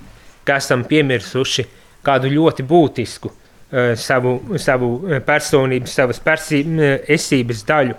ka 0.46 0.60
esam 0.62 0.86
piemirsuši 0.88 1.66
kādu 2.06 2.32
ļoti 2.34 2.66
būtisku 2.70 3.32
uh, 3.32 3.94
savu, 4.00 4.38
savu 4.62 4.92
personības, 5.26 5.98
savas 5.98 6.22
persi, 6.24 6.62
uh, 6.66 6.96
esības 7.18 7.66
daļu. 7.68 7.98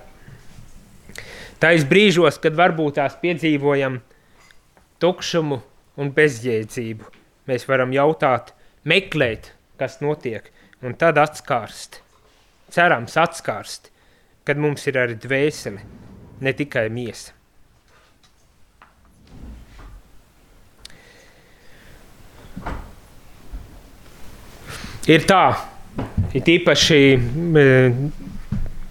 Tais 1.61 1.85
brīžos, 1.89 2.41
kad 2.43 2.57
varbūt 2.57 2.99
tās 3.01 3.17
piedzīvojam 3.21 4.01
tukšumu 5.01 5.61
un 6.01 6.11
bezjēdzību, 6.17 7.13
mēs 7.49 7.65
varam 7.69 7.95
jautāt, 7.97 8.53
meklēt, 8.85 9.55
kas 9.81 10.03
notiek, 10.05 10.53
un 10.85 10.95
tad 11.01 11.17
atskārst 11.21 12.03
cerams 12.73 13.17
atskārst, 13.17 13.91
kad 14.47 14.59
mums 14.61 14.87
ir 14.91 14.99
arī 15.01 15.17
dvēsele, 15.21 15.83
ne 16.43 16.53
tikai 16.57 16.89
miesa. 16.93 17.33
Ir 25.07 25.23
tā, 25.23 25.43
ir 26.35 26.49
īpaši, 26.51 26.97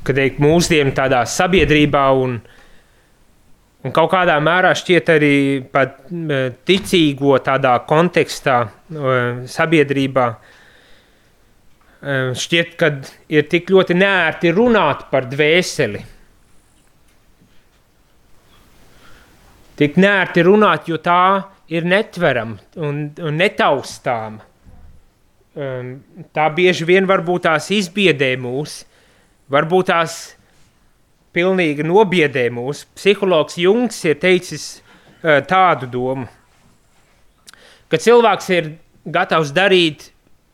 kad 0.07 0.15
teikt, 0.15 0.37
mūsdienu 0.39 0.93
tādā 0.95 1.25
sabiedrībā 1.27 2.03
un, 2.15 2.37
un 3.83 3.95
kaut 3.97 4.13
kādā 4.13 4.37
mērā 4.39 4.71
šķiet 4.79 5.11
arī 5.11 5.35
pat 5.75 5.97
ticīgo 6.71 7.35
tādā 7.43 7.73
kontekstā 7.89 8.61
sabiedrībā, 9.57 10.29
šķiet, 12.45 12.73
ka 12.79 12.93
ir 13.35 13.51
tik 13.51 13.75
ļoti 13.75 13.99
nērti 13.99 14.55
runāt 14.55 15.09
par 15.11 15.27
dvēseli. 15.27 16.05
Tik 19.75 19.99
nērti 19.99 20.47
runāt, 20.47 20.87
jo 20.87 21.03
tā 21.03 21.21
ir 21.75 21.83
netverama 21.83 22.55
un, 22.79 23.07
un 23.19 23.41
netaustāma. 23.43 24.54
Um, 25.55 26.01
tā 26.35 26.49
bieži 26.51 26.83
vien 26.83 27.05
varbūt 27.07 27.45
tās 27.45 27.69
izbiedē 27.71 28.33
mūs, 28.43 28.81
varbūt 29.47 29.87
tās 29.87 30.15
pilnīgi 31.31 31.85
nobiedē 31.87 32.49
mūs. 32.51 32.81
Psihologs 32.97 33.55
Jungs 33.61 34.01
ir 34.03 34.17
teicis 34.19 34.65
uh, 35.23 35.39
tādu 35.47 35.87
domu, 35.93 36.25
ka 37.87 37.99
cilvēks 38.03 38.49
ir 38.51 38.67
gatavs 39.07 39.53
darīt 39.55 40.09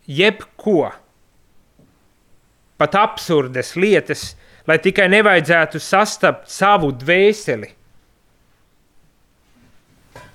jebko, 0.05 0.91
pat 2.77 2.97
absurdas 3.01 3.73
lietas, 3.73 4.35
lai 4.69 4.77
tikai 4.81 5.07
nevajadzētu 5.09 5.81
sastapt 5.81 6.51
savu 6.53 6.91
dvēseli. 6.93 7.71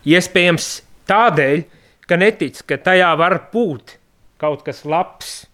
Iespējams, 0.06 0.66
tādēļ, 1.06 1.62
ka 2.06 2.18
netic, 2.18 2.61
ka 2.66 2.80
tajā 2.82 3.12
var 3.18 3.38
būt 3.54 3.96
kaut 4.40 4.64
kas 4.66 4.85
labs, 4.85 5.45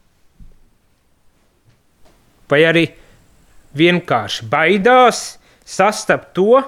vai 2.50 2.62
arī 2.68 2.86
vienkārši 3.78 4.48
baidās 4.52 5.22
sastapt 5.64 6.32
to, 6.36 6.60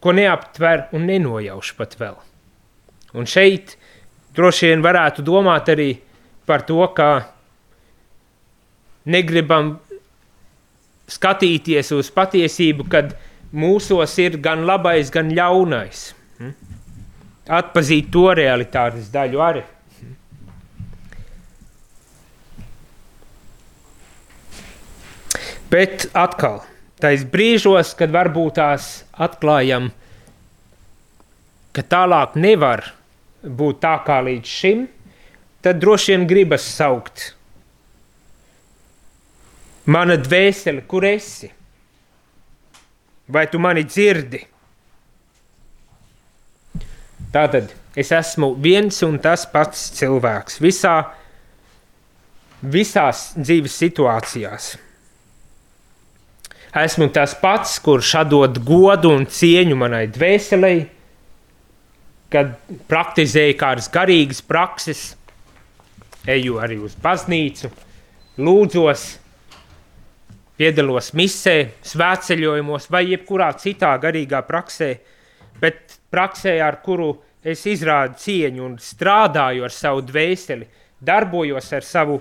ko 0.00 0.14
neaptver 0.16 0.88
un 0.96 1.06
nenojauš 1.08 1.74
pat 1.78 1.96
vēl. 2.00 2.16
Un 3.16 3.28
šeit 3.28 3.76
droši 4.36 4.70
vien 4.70 4.84
varētu 4.84 5.24
domāt 5.26 5.68
arī 5.72 5.90
par 6.48 6.64
to, 6.66 6.80
ka 6.96 7.10
negribam 9.10 9.74
skatīties 11.10 11.90
uz 11.96 12.10
patiesību, 12.14 12.86
kad 12.90 13.16
mūsos 13.52 14.14
ir 14.22 14.38
gan 14.42 14.64
labais, 14.68 15.10
gan 15.12 15.32
ļaunais. 15.34 16.04
Hm? 16.38 16.54
Atpazīt 17.50 18.12
to 18.14 18.28
realitātes 18.36 19.10
daļu 19.12 19.42
arī. 19.42 19.64
Bet 25.70 26.08
atkal, 26.18 26.62
tais 27.00 27.22
brīžos, 27.24 27.94
kad 27.98 28.12
varbūt 28.14 28.58
tās 28.58 28.90
atklājam, 29.14 29.90
ka 31.70 31.84
tālāk 31.86 32.34
nevar 32.34 32.88
būt 33.42 33.82
tā 33.84 33.96
kā 34.06 34.18
līdz 34.26 34.56
šim, 34.60 34.88
tad 35.62 35.78
droši 35.80 36.16
vien 36.16 36.26
gribas 36.28 36.66
saukt 36.66 37.30
Mana 39.90 40.14
dvēsele, 40.20 40.84
kur 40.86 41.04
esi? 41.08 41.48
Vai 43.30 43.46
tu 43.50 43.58
mani 43.62 43.82
dzirdi? 43.86 44.42
Tātad 47.32 47.72
es 47.98 48.10
esmu 48.12 48.52
viens 48.60 49.00
un 49.06 49.16
tas 49.22 49.46
pats 49.50 49.88
cilvēks 49.96 50.60
visā, 50.62 50.94
visās 52.60 53.30
dzīves 53.38 53.78
situācijās. 53.82 54.74
Esmu 56.70 57.08
tas 57.10 57.32
pats, 57.34 57.80
kurš 57.82 58.12
atdod 58.20 58.60
godu 58.62 59.10
un 59.10 59.24
cieņu 59.26 59.74
manai 59.74 60.04
dvēselei, 60.06 60.84
kad 62.30 62.52
praktizēju 62.86 63.56
kādas 63.58 63.88
garīgas 63.90 64.38
prakses, 64.46 65.00
eju 66.30 66.60
arī 66.62 66.76
uz 66.78 66.94
baznīcu, 67.02 67.72
lūdzos, 68.38 69.06
piedalos 70.60 71.10
misē, 71.18 71.56
svētceļojumos 71.90 72.86
vai 72.94 73.02
jebkurā 73.08 73.50
citā 73.58 73.90
garīgā 73.98 74.44
praksē, 74.46 74.92
bet 75.58 75.98
praksē, 76.12 76.54
ar 76.62 76.78
kuru 76.84 77.16
es 77.42 77.64
izrādu 77.66 78.20
cieņu 78.20 78.66
un 78.68 78.78
strādāju 78.78 79.66
ar 79.66 79.74
savu 79.74 80.06
dvēseli, 80.06 80.70
darbojos 81.02 81.72
ar 81.74 81.82
savu 81.82 82.20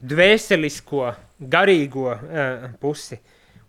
dvēselisko, 0.00 1.12
garīgo 1.52 2.08
uh, 2.14 2.68
pusi. 2.80 3.20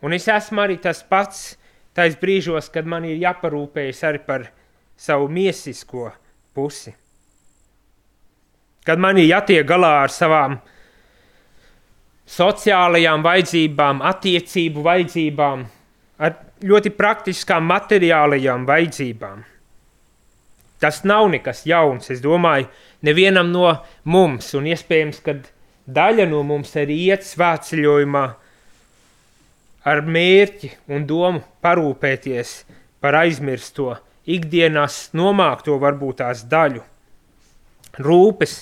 Un 0.05 0.13
es 0.13 0.27
esmu 0.29 0.61
arī 0.61 0.77
tas 0.81 1.01
pats 1.09 1.55
tais 1.95 2.13
brīžos, 2.19 2.69
kad 2.69 2.85
man 2.85 3.07
ir 3.07 3.17
jāparūpējas 3.23 4.03
arī 4.05 4.21
par 4.27 4.49
savu 4.99 5.29
miesisko 5.31 6.11
pusi. 6.53 6.93
Kad 8.85 9.01
man 9.01 9.17
ir 9.17 9.31
jātiek 9.31 9.65
galā 9.65 9.95
ar 10.03 10.13
savām 10.13 10.59
sociālajām 12.29 13.25
vajadzībām, 13.25 14.03
attiecību 14.05 14.83
vajadzībām, 14.85 15.65
ar 16.21 16.37
ļoti 16.65 16.93
praktiskām 16.97 17.65
materiālajām 17.69 18.65
vajadzībām. 18.69 19.43
Tas 20.81 21.01
nav 21.07 21.29
nekas 21.31 21.63
jauns, 21.65 22.11
es 22.11 22.21
domāju, 22.21 22.67
nevienam 23.05 23.51
no 23.53 23.71
mums, 24.03 24.51
un 24.57 24.67
iespējams, 24.69 25.21
ka 25.25 25.37
daļa 25.85 26.27
no 26.29 26.43
mums 26.45 26.75
arī 26.77 26.97
iet 27.07 27.25
svētceļojumā 27.25 28.25
ar 29.85 30.01
mērķi 30.01 30.71
un 30.91 31.05
domu 31.05 31.43
parūpēties 31.63 32.55
par 33.03 33.19
aizmirsto, 33.21 33.93
ikdienās 34.25 35.11
nomākto 35.13 35.77
varbūt 35.81 36.23
tās 36.23 36.41
daļu. 36.49 36.81
Rūpes 38.01 38.55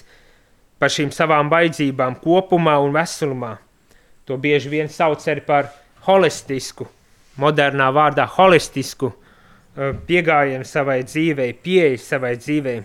par 0.77 0.91
šīm 0.91 1.13
savām 1.15 1.47
vajadzībām 1.51 2.19
kopumā 2.21 2.75
un 2.83 2.91
veselumā. 2.95 3.55
To 4.27 4.35
bieži 4.39 4.71
vien 4.71 4.91
sauc 4.91 5.23
arī 5.31 5.43
par 5.47 5.71
holistisku, 6.05 6.87
modernā 7.39 7.87
vārdā 7.95 8.27
holistisku 8.35 9.13
uh, 9.13 9.95
pieejamību 10.07 10.67
savai 10.67 11.01
dzīvei, 11.07 11.55
pieeja 11.63 12.01
savai 12.03 12.35
dzīvei. 12.39 12.81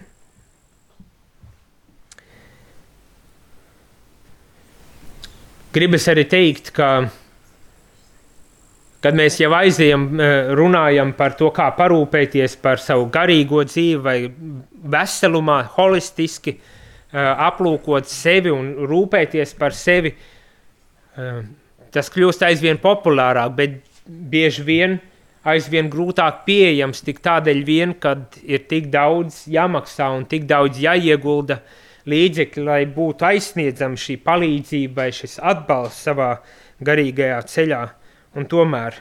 Gribas 5.74 6.06
arī 6.08 6.24
teikt, 6.24 6.70
ka, 6.74 7.10
kad 9.04 9.18
mēs 9.18 9.38
jau 9.40 9.52
aizējam, 9.58 10.08
uh, 10.16 10.52
runājam 10.58 11.12
par 11.18 11.36
to, 11.38 11.50
kā 11.54 11.68
parūpēties 11.76 12.56
par 12.62 12.82
savu 12.82 13.08
garīgo 13.14 13.64
dzīvi 13.68 14.00
vai 14.04 14.16
veselumā, 14.96 15.60
holistiski, 15.76 16.56
uh, 16.58 17.34
aplūkot 17.48 18.10
sevi 18.10 18.52
un 18.54 18.72
rūpēties 18.88 19.54
par 19.58 19.76
sevi, 19.76 20.14
tas 21.90 22.06
kļūst 22.14 22.44
aizvien 22.46 22.78
populārāk, 22.78 23.54
bet 23.56 23.72
bieži 24.06 24.62
vien 24.62 24.92
aizvien 25.48 25.88
grūtāk 25.90 26.42
pieejams 26.46 27.02
tik 27.06 27.20
tādēļ 27.24 27.60
vien, 27.66 27.94
kad 28.00 28.38
ir 28.42 28.64
tik 28.70 28.88
daudz 28.92 29.44
jāmaksā 29.50 30.10
un 30.16 30.26
tik 30.28 30.46
daudz 30.50 30.80
jāiegulda 30.82 31.60
līdzekļi, 32.08 32.64
lai 32.64 32.82
būtu 32.92 33.26
aizsniedzama 33.28 34.00
šī 34.00 34.18
palīdzība 34.24 35.02
vai 35.02 35.08
šis 35.14 35.38
atbalsts 35.44 36.08
savā 36.08 36.30
garīgajā 36.84 37.40
ceļā. 37.52 37.82
Un 38.36 38.48
tomēr 38.48 38.98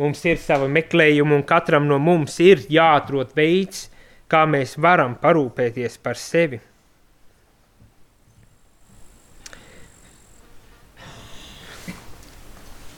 mums 0.00 0.22
ir 0.28 0.40
sava 0.40 0.68
meklējuma 0.68 1.36
un 1.36 1.44
katram 1.48 1.86
no 1.88 1.98
mums 1.98 2.38
ir 2.44 2.64
jāatrod 2.72 3.34
veids, 3.36 3.88
kā 4.28 4.44
mēs 4.48 4.76
varam 4.80 5.16
parūpēties 5.20 6.00
par 6.02 6.18
sevi. 6.20 6.60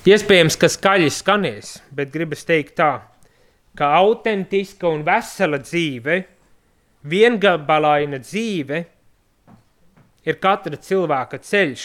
Iespējams, 0.09 0.57
ka 0.57 0.71
skaļi 0.73 1.11
skanēs, 1.13 1.71
bet 1.93 2.09
gribas 2.15 2.47
teikt 2.49 2.79
tā, 2.79 2.93
ka 3.77 3.91
autentiska 3.99 4.89
un 4.89 5.03
vesela 5.05 5.59
dzīve, 5.61 6.23
viengabalaina 7.05 8.17
dzīve, 8.23 8.79
ir 10.25 10.39
katra 10.41 10.79
cilvēka 10.81 11.43
ceļš. 11.45 11.85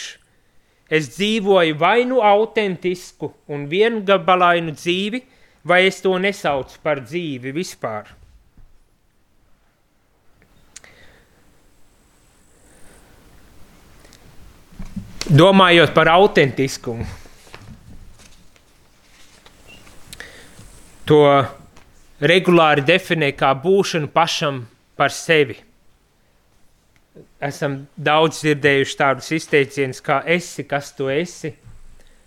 Es 0.94 1.08
dzīvoju 1.16 1.74
vai 1.80 2.04
nu 2.06 2.20
autentisku 2.22 3.32
un 3.50 3.64
viengabalainu 3.70 4.74
dzīvi, 4.76 5.22
vai 5.66 5.86
es 5.88 5.98
to 6.04 6.12
nesaucu 6.20 6.78
par 6.84 7.00
dzīvi 7.02 7.54
vispār. 7.56 8.12
Domājot 15.24 15.94
par 15.96 16.10
autentiskumu, 16.12 17.06
to 21.08 21.20
regulāri 22.20 22.84
definē 22.86 23.32
kā 23.34 23.54
būšanu 23.56 24.12
pašam 24.14 24.66
par 25.00 25.10
sevi. 25.10 25.56
Esam 27.44 27.84
daudz 27.94 28.40
dzirdējuši 28.42 28.96
tādus 28.98 29.30
izteicienus, 29.36 30.00
kā 30.02 30.22
esi, 30.26 30.64
kas 30.66 30.90
tu 30.96 31.06
esi. 31.12 31.52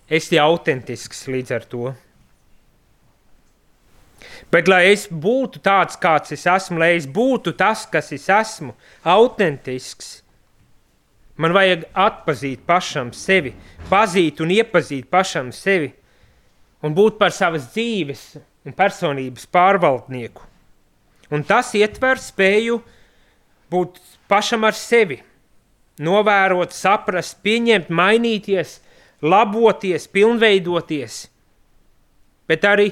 Esi 0.08 0.39
autentisks 0.39 1.26
līdz 1.28 1.56
ar 1.58 1.65
to. 1.67 1.89
Bet, 4.52 4.69
lai 4.71 4.86
es 4.93 5.08
būtu 5.12 5.60
tāds, 5.63 5.97
kāds 6.00 6.32
es 6.32 6.45
esmu, 6.47 6.80
lai 6.80 6.93
es 6.95 7.08
būtu 7.08 7.52
tas, 7.60 7.84
kas 7.91 8.13
es 8.15 8.30
esmu, 8.32 8.71
autentisks, 9.04 10.21
man 11.36 11.52
vajag 11.56 11.84
atpazīt 11.91 12.63
pašam 12.67 13.12
sevi, 13.13 13.52
pazīt 13.91 14.39
un 14.43 14.54
iepazīt 14.56 15.10
pašam 15.12 15.52
sevi 15.52 15.91
un 16.82 16.95
būt 16.95 17.17
par 17.19 17.34
savas 17.36 17.67
dzīves 17.73 18.23
un 18.67 18.76
personības 18.78 19.47
pārvaldnieku. 19.52 20.45
Un 21.36 21.43
tas 21.43 21.73
ietver 21.76 22.21
spēju 22.21 22.80
būt 23.71 24.00
pašam 24.29 24.67
ar 24.67 24.75
sevi, 24.77 25.19
novērot, 26.03 26.75
saprast, 26.75 27.39
pieņemt, 27.45 27.89
mainīties, 27.89 28.77
laboties, 29.25 30.07
pilnveidoties, 30.13 31.23
bet 32.47 32.67
arī 32.67 32.91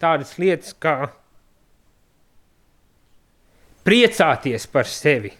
tādas 0.00 0.36
lietas 0.38 0.76
kā 0.78 0.98
priecāties 3.86 4.66
par 4.70 4.88
sevi. 4.90 5.32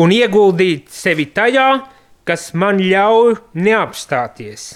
Un 0.00 0.12
ieguldīt 0.14 0.88
sevi 0.88 1.26
tajā, 1.36 1.68
kas 2.24 2.52
man 2.56 2.78
ļauj 2.80 3.34
neapstāties, 3.58 4.68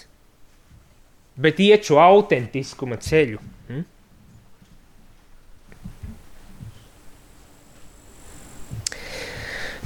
bet 1.41 1.63
iet 1.63 1.89
šo 1.89 2.01
autentiskuma 2.03 2.99
ceļu. 3.01 3.41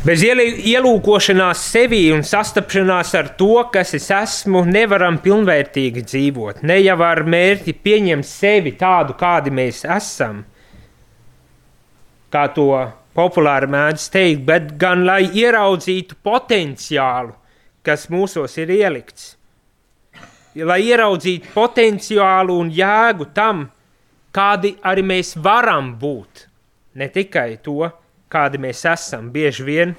Bez 0.00 0.22
ielūkošanās 0.24 1.60
sevi 1.74 2.06
un 2.14 2.22
sastapšanās 2.24 3.10
ar 3.18 3.26
to, 3.36 3.58
kas 3.68 3.90
es 3.98 4.06
esmu, 4.16 4.62
nevaram 4.64 5.18
pilnvērtīgi 5.20 6.04
dzīvot. 6.06 6.62
Ne 6.64 6.78
jau 6.80 6.96
ar 7.04 7.20
mērķi 7.28 7.74
pieņemt 7.84 8.24
sevi 8.24 8.72
tādu, 8.80 9.12
kādi 9.20 9.52
mēs 9.52 9.82
esam, 9.84 10.40
kā 12.32 12.46
to 12.56 12.70
populāri 13.12 13.68
mēdz 13.76 14.08
teikt, 14.16 14.42
bet 14.48 14.72
gan 14.80 15.04
lai 15.04 15.26
ieraudzītu 15.42 16.16
potenciālu, 16.24 17.36
kas 17.84 18.08
mūsos 18.08 18.56
ir 18.56 18.72
ielikts. 18.80 19.34
Lai 20.64 20.80
ieraudzītu 20.88 21.52
potenciālu 21.52 22.56
un 22.56 22.72
jēgu 22.72 23.28
tam, 23.36 23.66
kādi 24.32 24.78
arī 24.80 25.04
mēs 25.12 25.36
varam 25.36 25.92
būt. 26.00 26.46
Ne 26.96 27.12
tikai 27.12 27.50
to, 27.60 27.92
kādi 28.30 28.60
mēs 28.62 28.84
esam, 28.88 29.30
bieži 29.32 29.66
vien 29.66 29.94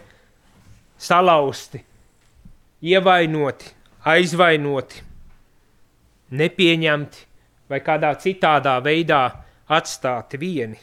salauzti, 1.02 1.82
ievainoti, 2.82 3.74
aizvainoti, 4.08 5.02
nepieņemti 6.32 7.26
vai 7.72 7.82
kādā 7.84 8.14
citādā 8.20 8.78
veidā 8.84 9.24
atstāti 9.72 10.40
vieni. 10.42 10.80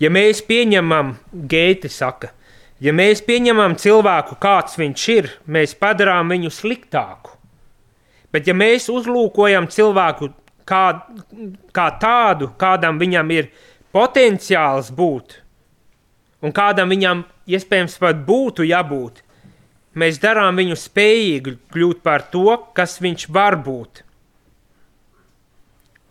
Ja 0.00 0.08
mēs 0.10 0.40
pieņemam, 0.46 1.14
Gēte 1.30 1.90
saka, 1.92 2.32
ja 2.80 2.92
mēs 2.96 3.20
pieņemam 3.26 3.76
cilvēku, 3.80 4.38
kāds 4.40 4.78
viņš 4.80 5.08
ir, 5.12 5.28
mēs 5.46 5.76
padarām 5.76 6.32
viņu 6.32 6.52
sliktāku. 6.54 7.36
Bet 8.32 8.46
ja 8.48 8.54
mēs 8.54 8.88
uzlūkojam 8.92 9.66
cilvēku 9.70 10.30
kā, 10.64 10.84
kā 11.74 11.86
tādu, 12.00 12.50
kādam 12.58 13.00
viņam 13.00 13.32
ir 13.34 13.50
potenciāls 13.94 14.90
būt, 14.94 15.40
un 16.44 16.54
kādam 16.54 16.92
viņam 16.92 17.24
iespējams 17.50 17.98
pat 18.00 18.22
būtu 18.26 18.66
jābūt, 18.68 19.22
mēs 19.98 20.20
darām 20.22 20.58
viņu 20.60 20.78
spējīgu 20.78 21.56
kļūt 21.74 22.04
par 22.06 22.28
to, 22.32 22.54
kas 22.76 23.00
viņš 23.02 23.26
var 23.34 23.58
būt. 23.58 24.04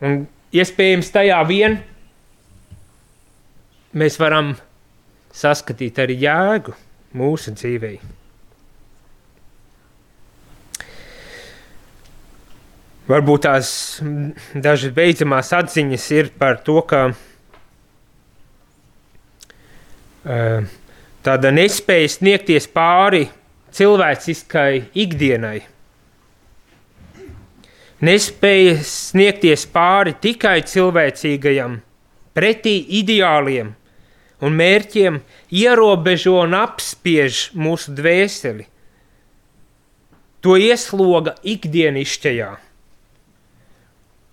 Un 0.04 0.26
iespējams 0.56 1.12
tajā 1.16 1.40
vien 1.48 1.80
mēs 3.96 4.20
varam 4.20 4.54
saskatīt 5.36 6.00
arī 6.00 6.20
jēgu 6.24 6.76
mūsu 7.20 7.56
dzīvē. 7.56 7.98
Varbūt 13.10 13.42
tās 13.48 13.70
dažas 14.54 14.94
beidzamās 14.94 15.50
atziņas 15.58 16.04
ir 16.14 16.28
par 16.38 16.60
to, 16.62 16.76
ka 16.86 17.08
uh, 17.10 17.29
tāda 20.24 21.52
nespēja 21.54 22.14
sniegties 22.16 22.68
pāri 22.74 23.26
cilvēciskai 23.76 24.90
ikdienai, 24.98 25.60
nespēja 28.04 28.80
sniegties 28.84 29.66
pāri 29.74 30.16
tikai 30.22 30.60
cilvēcīgajam, 30.68 31.80
pretī 32.36 32.78
ideāliem, 33.02 33.76
un 34.40 34.56
mērķiem 34.56 35.20
ierobežo 35.52 36.38
un 36.46 36.56
apspiež 36.58 37.50
mūsu 37.60 37.94
dvēseli. 37.96 38.66
To 40.40 40.56
iesloga 40.56 41.36
ikdienišķajā. 41.44 42.52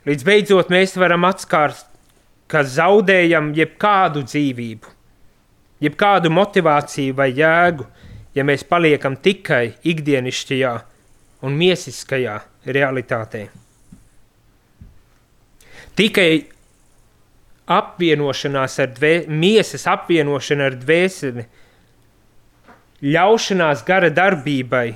Līdz 0.07 0.27
beidzot 0.27 0.71
mēs 0.71 0.95
varam 0.95 1.27
atskārt, 1.27 1.81
ka 2.47 2.63
zaudējam 2.63 3.51
jebkādu 3.59 4.23
dzīvību, 4.23 4.93
jebkādu 5.83 6.31
motivāciju 6.33 7.15
vai 7.17 7.31
jēgu, 7.37 7.87
ja 8.37 8.45
mēs 8.45 8.65
paliekam 8.69 9.17
tikai 9.17 9.77
ikdienišķajā 9.85 10.75
un 11.47 11.57
miesiskajā 11.57 12.37
realitātē. 12.67 13.47
Tikai 15.97 16.31
apvienošanās 17.73 18.77
ar 18.83 18.93
dvēseli, 18.95 19.39
miesas 19.41 19.87
apvienošana 19.91 20.69
ar 20.71 20.77
dvēseli, 20.79 21.47
ļaušanās 23.07 23.85
gara 23.87 24.11
darbībai, 24.13 24.87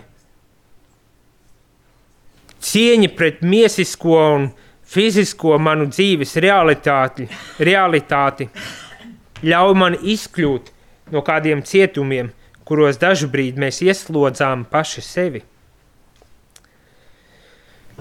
cieņa 2.60 3.10
pret 3.16 3.40
miesisko 3.42 4.20
un 4.34 4.46
fizisko 4.90 5.56
manu 5.62 5.88
dzīves 5.90 6.36
realitāti, 6.42 7.26
realitāti 7.62 8.48
ļauj 9.44 9.76
man 9.78 9.96
izkļūt 10.00 10.72
no 11.14 11.22
kādiem 11.26 11.62
cietumiem, 11.66 12.32
kuros 12.64 13.00
dažkārt 13.00 13.58
mēs 13.58 13.80
ieslodzām 13.82 14.66
paši 14.70 15.04
sevi. 15.04 15.44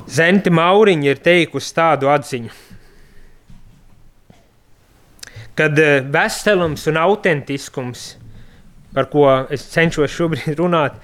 Zente 0.07 0.51
Mauriņa 0.53 1.09
ir 1.11 1.23
teikusi 1.23 1.73
tādu 1.75 2.07
atziņu 2.11 2.53
kad 5.59 5.79
eh, 5.79 6.03
veselums 6.07 6.87
un 6.87 6.97
autentiskums, 6.97 8.13
par 8.95 9.09
ko 9.11 9.25
es 9.51 9.65
cenšos 9.73 10.13
šobrīd 10.15 10.55
runāt, 10.61 10.95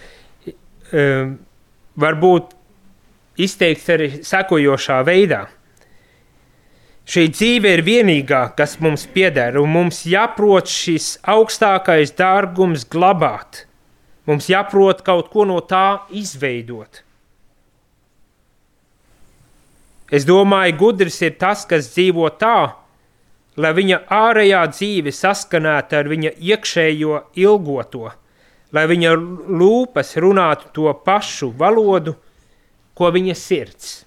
eh, 0.47 1.33
var 1.99 2.15
būt 2.21 2.53
izteikts 3.43 3.91
arī 3.91 4.07
sekojošā 4.23 5.01
veidā. 5.07 5.41
Šī 7.05 7.27
dzīve 7.29 7.75
ir 7.75 7.83
vienīgā, 7.85 8.41
kas 8.57 8.79
mums 8.81 9.03
pieder, 9.13 9.59
un 9.61 9.69
mums 9.69 10.01
jāprot 10.09 10.65
šis 10.65 11.19
augstākais 11.29 12.15
dārgums 12.17 12.87
glabāt. 12.89 13.67
Mums 14.25 14.47
jāprot 14.49 15.03
kaut 15.05 15.29
ko 15.29 15.45
no 15.45 15.59
tā 15.61 16.07
izveidot. 16.09 17.03
Es 20.09 20.25
domāju, 20.25 20.77
gudrs 20.79 21.19
ir 21.21 21.37
tas, 21.37 21.65
kas 21.69 21.91
dzīvo 21.93 22.25
tā, 22.41 22.73
lai 23.57 23.71
viņa 23.77 24.01
ārējā 24.09 24.63
dzīve 24.73 25.13
saskanētu 25.13 25.97
ar 25.99 26.09
viņa 26.09 26.33
iekšējo 26.41 27.19
ilgoto, 27.41 28.09
lai 28.73 28.85
viņa 28.89 29.13
lūpas 29.61 30.15
runātu 30.21 30.73
to 30.73 30.93
pašu 31.05 31.51
valodu, 31.53 32.15
ko 32.97 33.13
viņa 33.13 33.37
sirds. 33.37 34.04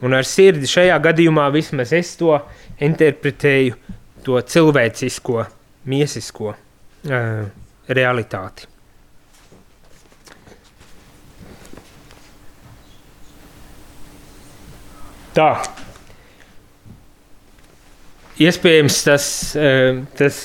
Un 0.00 0.16
ar 0.16 0.24
sirdi 0.24 0.68
šajā 0.70 0.96
gadījumā 1.04 1.50
vismaz 1.52 1.92
es 1.96 2.14
to 2.16 2.32
interpretēju, 2.80 3.76
to 4.24 4.40
cilvēcisko, 4.40 5.44
miesisko 5.92 6.54
uh, 6.54 7.44
realitāti. 7.88 8.70
Tā. 15.36 15.50
Iespējams, 18.40 18.96
tas, 19.04 19.26
tas, 20.18 20.38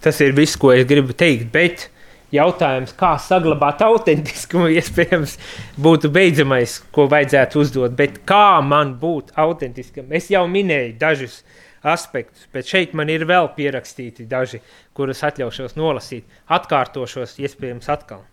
tas 0.00 0.20
ir 0.24 0.32
viss, 0.36 0.56
ko 0.56 0.70
es 0.72 0.86
gribu 0.88 1.12
teikt, 1.18 1.50
bet 1.52 1.88
jautājums, 2.34 2.94
kā 2.96 3.14
saglabāt 3.22 3.82
autentiskumu, 3.86 4.68
iespējams, 4.78 5.36
būtu 5.82 6.10
beidzamais, 6.12 6.80
ko 6.94 7.06
vajadzētu 7.10 7.62
uzdot. 7.62 7.96
Bet 7.98 8.22
kā 8.28 8.58
man 8.64 8.96
būt 9.00 9.34
autentiskam? 9.38 10.10
Es 10.10 10.30
jau 10.32 10.44
minēju 10.50 10.96
dažus 11.00 11.40
aspektus, 11.86 12.46
bet 12.52 12.66
šeit 12.66 12.94
man 12.98 13.10
ir 13.12 13.26
vēl 13.28 13.52
pierakstīti 13.56 14.26
daži, 14.30 14.62
kurus 14.96 15.22
atļaušos 15.26 15.76
nolasīt. 15.78 16.26
Atkārtošos, 16.50 17.36
iespējams, 17.42 17.90
atkal. 17.92 18.24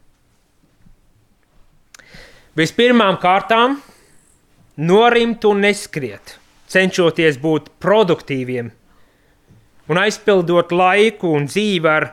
Vispirmām 2.57 3.17
kārtām 3.21 3.79
norimt 4.77 5.45
un 5.49 5.63
neskriet, 5.65 6.37
cenšoties 6.69 7.39
būt 7.41 7.71
produktīviem 7.81 8.71
un 9.89 9.99
aizpildot 9.99 10.71
laiku 10.73 11.33
un 11.37 11.47
dzīvi 11.49 11.89
ar 11.89 12.07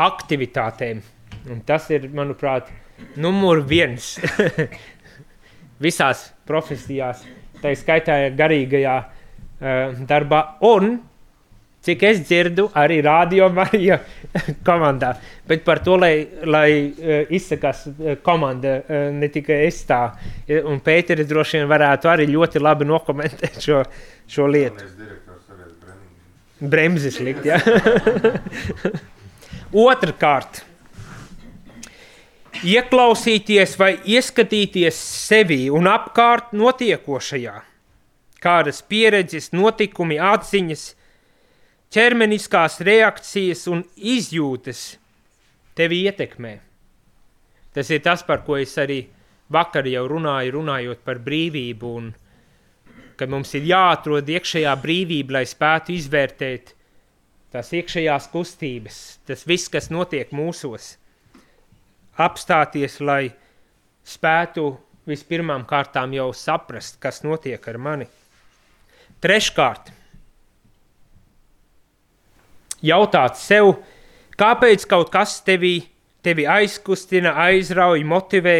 aktivitātēm. 0.00 1.02
Un 1.48 1.60
tas 1.64 1.86
ir, 1.94 2.08
manuprāt, 2.12 2.68
numur 3.16 3.62
viens 3.64 4.16
visās 5.84 6.26
profesijās, 6.48 7.22
tā 7.62 7.72
skaitā 7.78 8.16
garīgajā 8.36 8.96
uh, 9.00 10.02
darbā. 10.08 10.42
Un 10.68 10.98
cik 11.84 12.04
es 12.10 12.20
dzirdu, 12.26 12.66
arī 12.76 13.00
Rādio 13.04 13.48
Marija 13.54 14.00
komandā. 14.68 15.14
Bet 15.48 15.64
par 15.64 15.80
to, 15.84 15.96
lai, 16.00 16.12
lai 16.44 16.68
uh, 16.90 17.32
izsakās 17.32 17.86
uh, 17.88 18.14
komanda, 18.24 18.76
uh, 18.82 19.08
ne 19.16 19.30
tikai 19.32 19.62
es 19.68 19.80
tā. 19.88 20.02
Un 20.60 20.82
Pēteris 20.84 21.28
droši 21.30 21.60
vien 21.60 21.70
varētu 21.70 22.12
arī 22.12 22.28
ļoti 22.30 22.60
labi 22.60 22.88
nokomentēt 22.90 23.62
šo, 23.64 23.82
šo 24.28 24.50
lietu. 24.50 24.84
Bremzes 26.60 27.16
likt, 27.24 27.46
jā. 27.48 27.56
Otrakārt, 29.88 30.66
ieklausīties 32.60 33.76
vai 33.80 33.94
ieskatīties 34.04 34.96
sevi 35.00 35.68
un 35.72 35.88
apkārt 35.88 36.52
notiekošajā, 36.52 37.54
kādas 38.40 38.82
pieredzes, 38.84 39.50
notikumi, 39.56 40.18
atziņas, 40.20 40.82
ķermeniskās 41.94 42.80
reakcijas 42.84 43.64
un 43.72 43.84
izjūtas 43.96 44.82
tevi 45.78 46.02
ietekmē. 46.10 46.58
Tas 47.72 47.90
ir 47.90 48.02
tas, 48.04 48.22
par 48.26 48.44
ko 48.44 48.58
es 48.60 48.76
arī 48.78 49.04
vakar 49.50 49.88
jau 49.88 50.04
runāju, 50.10 50.58
runājot 50.58 51.00
par 51.06 51.22
brīvību, 51.24 51.94
un 51.96 52.12
ka 53.16 53.28
mums 53.30 53.54
ir 53.56 53.66
jāatrod 53.72 54.28
iekšējā 54.28 54.76
brīvība, 54.82 55.38
lai 55.38 55.46
spētu 55.48 55.96
izvērtēt 55.96 56.74
tās 57.50 57.72
iekšējās 57.72 58.28
kustības, 58.32 58.98
tas 59.26 59.46
viss, 59.48 59.72
kas 59.72 59.90
notiek 59.90 60.30
mūsos, 60.36 60.99
apstāties, 62.20 63.00
lai 63.00 63.32
spētu 64.06 64.70
vispirmām 65.08 65.64
kārtām 65.68 66.12
jau 66.14 66.30
saprast, 66.36 66.98
kas 67.02 67.22
notiek 67.24 67.64
ar 67.68 67.78
mani. 67.78 68.06
Treškārt, 69.20 69.90
jautāt 72.84 73.36
sev, 73.40 73.74
kāpēc 74.40 74.86
kaut 74.88 75.10
kas 75.12 75.40
tevi, 75.44 75.80
tevi 76.24 76.46
aizkustina, 76.48 77.34
aizrauj, 77.48 78.04
motivē, 78.04 78.58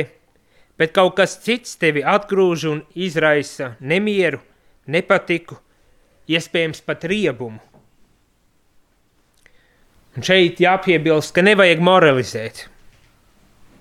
bet 0.81 0.95
kaut 0.97 1.17
kas 1.21 1.39
cits 1.45 1.77
tevi 1.81 2.05
atgrūž 2.05 2.69
un 2.71 2.85
izraisa 2.97 3.75
nemieru, 3.81 4.41
nepatiku, 4.89 5.59
iespējams 6.31 6.85
pat 6.87 7.05
riebumu. 7.09 7.61
Un 10.17 10.27
šeit 10.27 10.59
jāpiebilst, 10.59 11.31
ka 11.33 11.43
nevajag 11.47 11.83
moralizēt. 11.87 12.65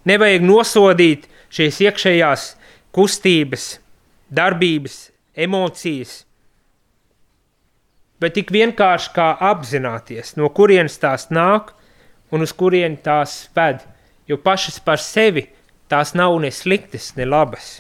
Nevajag 0.08 0.46
nosodīt 0.46 1.28
šīs 1.52 1.82
iekšējās 1.84 2.46
kustības, 2.96 3.80
darbības, 4.30 5.10
emocijas, 5.36 6.24
bet 8.20 8.36
tik 8.36 8.52
vienkārši 8.54 9.12
kā 9.16 9.30
apzināties, 9.52 10.36
no 10.40 10.50
kurienes 10.52 11.00
tās 11.02 11.30
nāk 11.34 11.74
un 12.32 12.46
uz 12.46 12.54
kurieni 12.54 13.00
tās 13.04 13.48
ved, 13.56 13.82
jo 14.28 14.38
pašas 14.38 14.80
par 14.84 15.02
sevi 15.02 15.48
tās 15.90 16.14
nav 16.14 16.36
ne 16.42 16.52
sliktas, 16.54 17.14
ne 17.18 17.26
labas. 17.26 17.80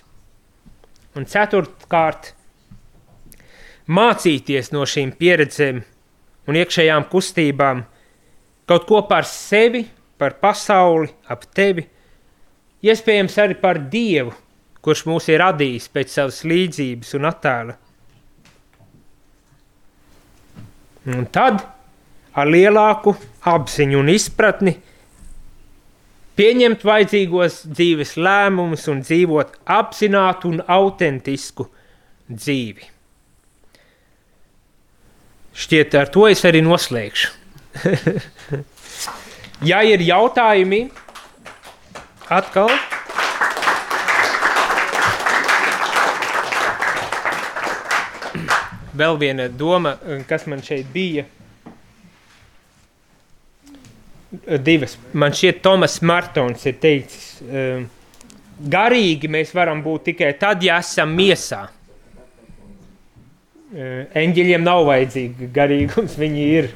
Un 1.17 1.25
ceturtkārt, 1.29 2.34
mācīties 3.89 4.71
no 4.73 4.86
šīm 4.88 5.13
pieredzēm 5.19 5.82
un 6.49 6.58
iekšējām 6.58 7.08
kustībām 7.12 7.84
kaut 8.69 8.86
ko 8.89 9.01
par 9.10 9.25
sevi, 9.25 9.84
par 10.17 10.38
pasauli, 10.41 11.10
ap 11.29 11.45
tevi, 11.55 11.86
iespējams 12.86 13.38
arī 13.42 13.58
par 13.60 13.80
Dievu, 13.92 14.34
kurš 14.84 15.06
mūs 15.10 15.28
ir 15.32 15.42
radījis 15.44 15.89
pēc 15.94 16.13
savas 16.15 16.44
līdzības 16.48 17.15
un 17.20 17.30
attēla. 17.30 17.76
Un 21.10 21.26
tad 21.34 21.63
ar 22.38 22.48
lielāku 22.48 23.15
apziņu 23.50 24.00
un 24.00 24.12
izpratni 24.13 24.76
pieņemt 26.39 26.86
vajadzīgos 26.88 27.63
dzīves 27.68 28.15
lēmumus 28.20 28.86
un 28.92 29.02
dzīvot 29.04 29.58
apzinātu 29.76 30.54
un 30.54 30.62
autentisku 30.63 31.65
dzīvi. 32.30 32.88
Šķiet, 35.60 35.96
ar 36.00 36.12
to 36.13 36.24
es 36.30 36.46
arī 36.48 36.62
noslēgšu. 36.63 37.34
ja 39.72 39.82
ir 39.84 40.04
jautājumi, 40.06 40.86
atkal. 42.30 42.72
vēl 49.00 49.20
viena 49.20 49.48
doma, 49.52 49.96
kas 50.28 50.48
man 50.50 50.63
šeit 50.65 50.89
bija. 50.94 51.26
Divas. 54.62 54.96
Man 55.18 55.34
šķiet, 55.34 55.62
Tomas 55.65 55.98
Martons 56.06 56.65
ir 56.70 56.76
teicis, 56.82 57.39
um, 57.42 57.88
garīgi 58.70 59.30
mēs 59.32 59.56
varam 59.58 59.82
būt 59.82 60.12
tikai 60.12 60.36
tad, 60.38 60.62
ja 60.65 60.78
esam 60.84 61.15
miesā. 61.18 61.63
Uh, 63.70 64.06
eņģeļiem 64.18 64.65
nav 64.65 64.84
vajadzīga 64.89 65.50
garīgums, 65.56 66.18
viņi 66.20 66.46
ir 66.60 66.70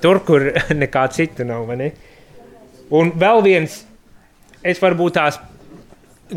tur, 0.00 0.22
kur 0.24 0.48
nekā 0.82 1.04
cita 1.12 1.44
nav. 1.48 1.68
Ne? 1.76 1.90
Un 2.96 3.12
vēl 3.18 3.44
viens, 3.44 3.82
es 4.66 4.82
varbūt 4.82 5.16
tās 5.18 5.40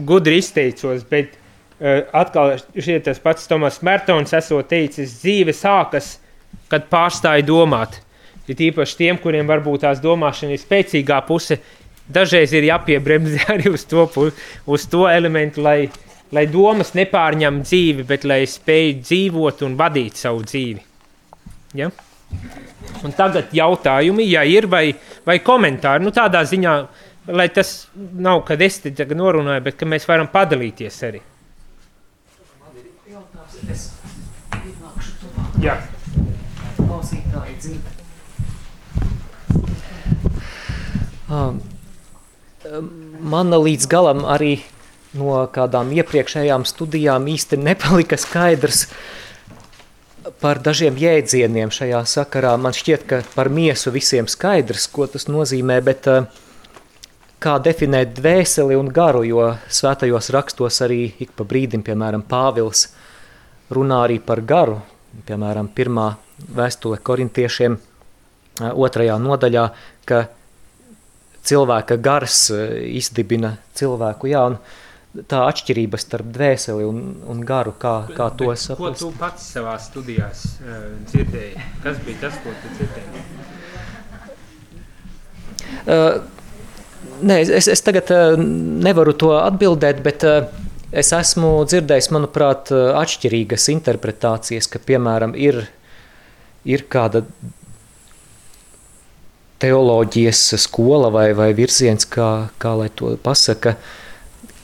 gudri 0.05 0.37
izteicos, 0.43 1.03
bet 1.09 1.39
Eh, 1.79 2.01
atkal 2.11 2.57
šeit 2.75 3.05
tas 3.07 3.21
pats 3.23 3.47
Tomas 3.47 3.77
Mertons 3.87 4.33
esot 4.35 4.67
teicis, 4.67 5.13
dzīve 5.21 5.53
sākas, 5.55 6.17
kad 6.67 6.89
pārstāja 6.91 7.45
domāt. 7.47 8.01
Ir 8.51 8.59
īpaši 8.67 8.97
tiem, 8.99 9.19
kuriem 9.21 9.47
varbūt 9.47 9.85
tās 9.85 10.01
domāšana 10.03 10.57
ir 10.57 10.59
spēcīgā 10.59 11.21
puse, 11.23 11.61
dažreiz 12.11 12.51
ir 12.57 12.67
jāpiebremzē 12.67 13.45
arī 13.55 13.71
uz 13.71 13.87
to, 13.87 14.03
uz 14.67 14.87
to 14.91 15.05
elementu, 15.07 15.63
lai, 15.63 15.87
lai 16.35 16.45
domas 16.51 16.91
nepārņem 16.99 17.63
dzīvi, 17.63 18.07
bet 18.11 18.27
lai 18.27 18.41
spēj 18.43 18.97
dzīvot 18.99 19.63
un 19.69 19.79
vadīt 19.79 20.19
savu 20.19 20.43
dzīvi. 20.43 20.83
Ja? 21.79 21.93
Un 23.07 23.15
tagad 23.15 23.55
jautājumi, 23.55 24.27
ja 24.27 24.43
ir, 24.43 24.67
vai, 24.67 24.89
vai 25.23 25.39
komentāri, 25.39 26.03
nu 26.03 26.11
tādā 26.11 26.43
ziņā, 26.43 26.75
lai 27.31 27.49
tas 27.53 27.87
nav, 27.95 28.43
kad 28.47 28.61
es 28.61 28.79
te 28.83 28.93
norunāju, 29.05 29.63
bet 29.65 29.77
ka 29.79 29.87
mēs 29.89 30.07
varam 30.09 30.29
padalīties 30.31 31.03
arī. 31.07 31.21
Jā. 35.59 35.75
Klausītāji 36.77 37.55
dzird. 37.59 37.95
Um, 41.29 41.59
mana 43.21 43.59
līdz 43.61 43.85
galam 43.91 44.23
arī 44.25 44.61
no 45.19 45.43
kādām 45.53 45.91
iepriekšējām 45.93 46.65
studijām 46.65 47.27
īsti 47.29 47.59
nepalika 47.59 48.17
skaidrs 48.17 48.87
par 50.41 50.61
dažiem 50.63 50.97
jēdzieniem 50.97 51.73
šajā 51.73 52.01
sakarā. 52.07 52.55
Man 52.61 52.73
šķiet, 52.77 53.05
ka 53.09 53.21
par 53.35 53.49
miesu 53.53 53.91
visiem 53.93 54.29
skaidrs, 54.31 54.87
ko 54.93 55.09
tas 55.11 55.27
nozīmē, 55.29 55.79
bet 55.85 56.07
uh, 56.09 56.25
kā 57.43 57.55
definēt 57.63 58.15
dvēseli 58.17 58.77
un 58.79 58.89
garu, 58.93 59.23
jo 59.27 59.45
svētajos 59.71 60.31
rakstos 60.35 60.81
arī 60.85 61.05
ik 61.23 61.31
pa 61.37 61.45
brīdim, 61.47 61.83
piemēram, 61.85 62.25
Pāvils 62.27 62.89
runā 63.73 64.03
arī 64.07 64.19
par 64.23 64.41
garu, 64.47 64.79
piemēram, 65.27 65.71
pirmā 65.75 66.11
vēstule 66.55 66.99
korintiešiem 67.03 67.77
otrajā 68.59 69.15
nodaļā, 69.21 69.65
ka 70.09 70.25
cilvēka 71.47 71.97
gars 72.03 72.49
izdibina 72.51 73.55
cilvēku, 73.77 74.29
jā, 74.33 74.43
un 74.51 75.23
tā 75.29 75.45
atšķirība 75.49 75.97
starp 75.99 76.27
dvēseli 76.35 76.85
un, 76.85 76.99
un 77.31 77.39
garu, 77.47 77.73
kā, 77.79 77.93
kā 78.13 78.29
to 78.37 78.51
saprast. 78.53 78.79
Ko 78.81 78.91
tu 78.99 79.11
pats 79.19 79.47
savā 79.55 79.77
studijās 79.81 80.43
uh, 80.59 80.89
dzirdēji? 81.09 81.69
Kas 81.85 82.01
bija 82.05 82.27
tas, 82.27 82.41
ko 82.43 82.53
tu 82.61 82.73
dzirdēji? 82.75 83.23
Uh, 85.89 86.19
nē, 87.21 87.41
es, 87.43 87.67
es 87.71 87.83
tagad 87.85 88.11
uh, 88.13 88.33
nevaru 88.39 89.13
to 89.19 89.33
atbildēt, 89.37 90.01
bet 90.05 90.25
uh, 90.27 90.49
es 90.91 91.11
esmu 91.15 91.51
dzirdējis, 91.69 92.11
manuprāt, 92.15 92.73
uh, 92.73 92.91
atšķirīgas 92.99 93.69
interpretācijas, 93.75 94.69
ka, 94.71 94.81
piemēram, 94.83 95.35
ir, 95.37 95.63
ir 96.67 96.85
kāda 96.91 97.23
teoloģijas 99.59 100.43
skola 100.63 101.11
vai, 101.11 101.31
vai 101.35 101.51
virziens, 101.57 102.07
kā, 102.07 102.49
kā 102.61 102.75
lai 102.79 102.89
to 102.95 103.15
pasaka, 103.23 103.75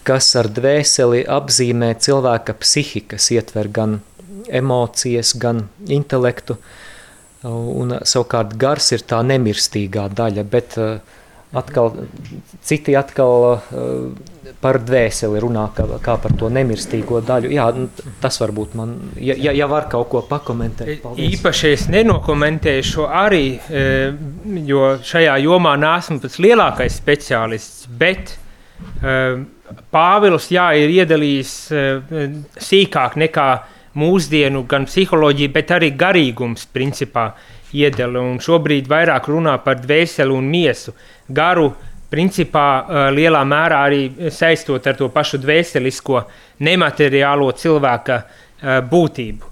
kas 0.08 0.32
ar 0.40 0.48
dvēseli 0.54 1.26
apzīmē 1.28 1.96
cilvēka 2.00 2.56
psihi, 2.62 3.04
kas 3.12 3.32
ietver 3.36 3.72
gan 3.74 4.00
emocijas, 4.48 5.34
gan 5.42 5.66
intelektu, 5.90 6.58
un 7.46 7.98
savukārt 8.06 8.56
gars 8.62 8.92
ir 8.96 9.04
tā 9.06 9.20
nemirstīgā 9.26 10.08
daļa, 10.18 10.46
bet 10.50 10.78
uh, 10.82 10.98
atkal, 11.54 11.92
citi 12.66 12.96
atkal 12.98 13.46
uh, 13.54 14.54
par 14.62 14.80
dvēseli 14.82 15.42
runā, 15.44 15.68
kā, 15.76 15.86
kā 16.04 16.16
par 16.22 16.34
to 16.40 16.50
nemirstīgo 16.54 17.22
daļu. 17.26 17.52
Jā, 17.54 17.68
nu, 17.76 17.90
tas 18.22 18.40
varbūt 18.42 18.76
man, 18.80 18.96
ja, 19.20 19.36
ja, 19.38 19.54
ja 19.56 19.68
var 19.72 19.90
kaut 19.92 20.10
ko 20.14 20.24
pakomentēt. 20.30 21.02
Paldies. 21.04 21.38
Īpaši 21.38 21.74
es 21.74 21.86
nenokomentēšu 21.94 23.06
arī, 23.06 23.46
jo 24.70 24.96
šajā 25.06 25.38
jomā 25.44 25.76
neesmu 25.82 26.22
pats 26.24 26.42
lielākais 26.44 26.98
speciālists, 27.02 27.86
bet 28.00 28.38
Pāvils 29.92 30.50
jā, 30.54 30.68
ir 30.78 30.92
iedalījis 30.94 31.54
uh, 31.74 32.20
sīkāk 32.62 33.16
nekā 33.18 33.48
mūsdienu 33.96 34.66
gan 34.70 34.86
psiholoģija, 34.90 35.54
bet 35.56 35.72
arī 35.76 35.92
garīgums 35.96 36.68
principā 36.76 37.30
iedala. 37.76 38.24
Un 38.24 38.40
šobrīd 38.44 38.88
vairāk 38.92 39.30
runā 39.32 39.58
par 39.64 39.82
dvēseli 39.84 40.34
un 40.36 40.48
miesu. 40.52 40.96
Garu 41.28 41.72
principā 42.12 43.10
lielā 43.14 43.42
mērā 43.48 43.82
arī 43.90 44.30
saistot 44.32 44.88
ar 44.88 44.98
to 45.00 45.10
pašu 45.14 45.42
dvēselisko 45.44 46.24
nemateriālo 46.66 47.50
cilvēka 47.60 48.20
būtību. 48.92 49.52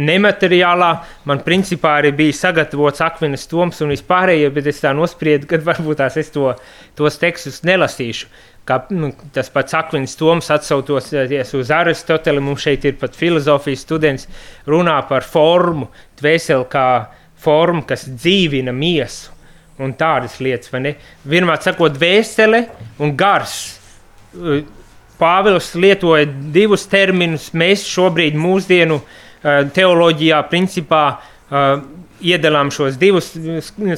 Nemateriālā. 0.00 0.90
Man 1.28 1.42
principā 1.44 1.96
arī 2.00 2.12
bija 2.16 2.36
sagatavots 2.36 3.02
akmeņa 3.04 3.40
toms 3.50 3.80
un 3.84 3.92
vispārējie, 3.92 4.48
bet 4.54 4.70
es 4.70 4.80
tā 4.82 4.92
nospriedu, 4.96 5.48
ka 5.50 5.60
varbūt 5.64 6.00
tās 6.00 6.16
es 6.20 6.32
to, 6.34 6.54
tos 6.98 7.18
tekstus 7.20 7.60
nelasīšu. 7.68 8.30
Kā, 8.68 8.78
nu, 8.94 9.10
tas 9.34 9.50
pats 9.52 9.74
akmeņa 9.76 10.14
toms 10.20 10.50
atsaucoties 10.54 11.54
uz 11.58 11.72
Aristoteli, 11.74 12.42
mums 12.44 12.64
šeit 12.64 12.86
ir 12.86 12.98
pat 13.00 13.16
filozofijas 13.18 13.84
students, 13.86 14.28
runā 14.68 15.00
par 15.08 15.26
formu, 15.26 15.90
dvēseli 16.20 16.68
kā 16.70 16.86
formu, 17.40 17.84
kas 17.88 18.06
dzīvina 18.08 18.74
miesu 18.76 19.34
un 19.80 19.96
tādas 19.98 20.38
lietas? 20.44 20.72
Vienmēr 21.24 21.64
sakot, 21.64 21.96
dvēsele 21.96 22.66
un 23.00 23.16
gars. 23.18 23.56
Pāvils 25.20 25.74
lietoja 25.76 26.28
divus 26.52 26.86
terminus, 26.88 27.50
mēs 27.52 27.82
šobrīd 27.88 28.38
mūsdienu 28.40 29.00
uh, 29.00 29.18
teoloģijā 29.42 30.42
principā 30.50 31.04
eh, 31.16 31.72
iedalām 32.20 32.70
šos 32.74 32.98
divus 33.00 33.32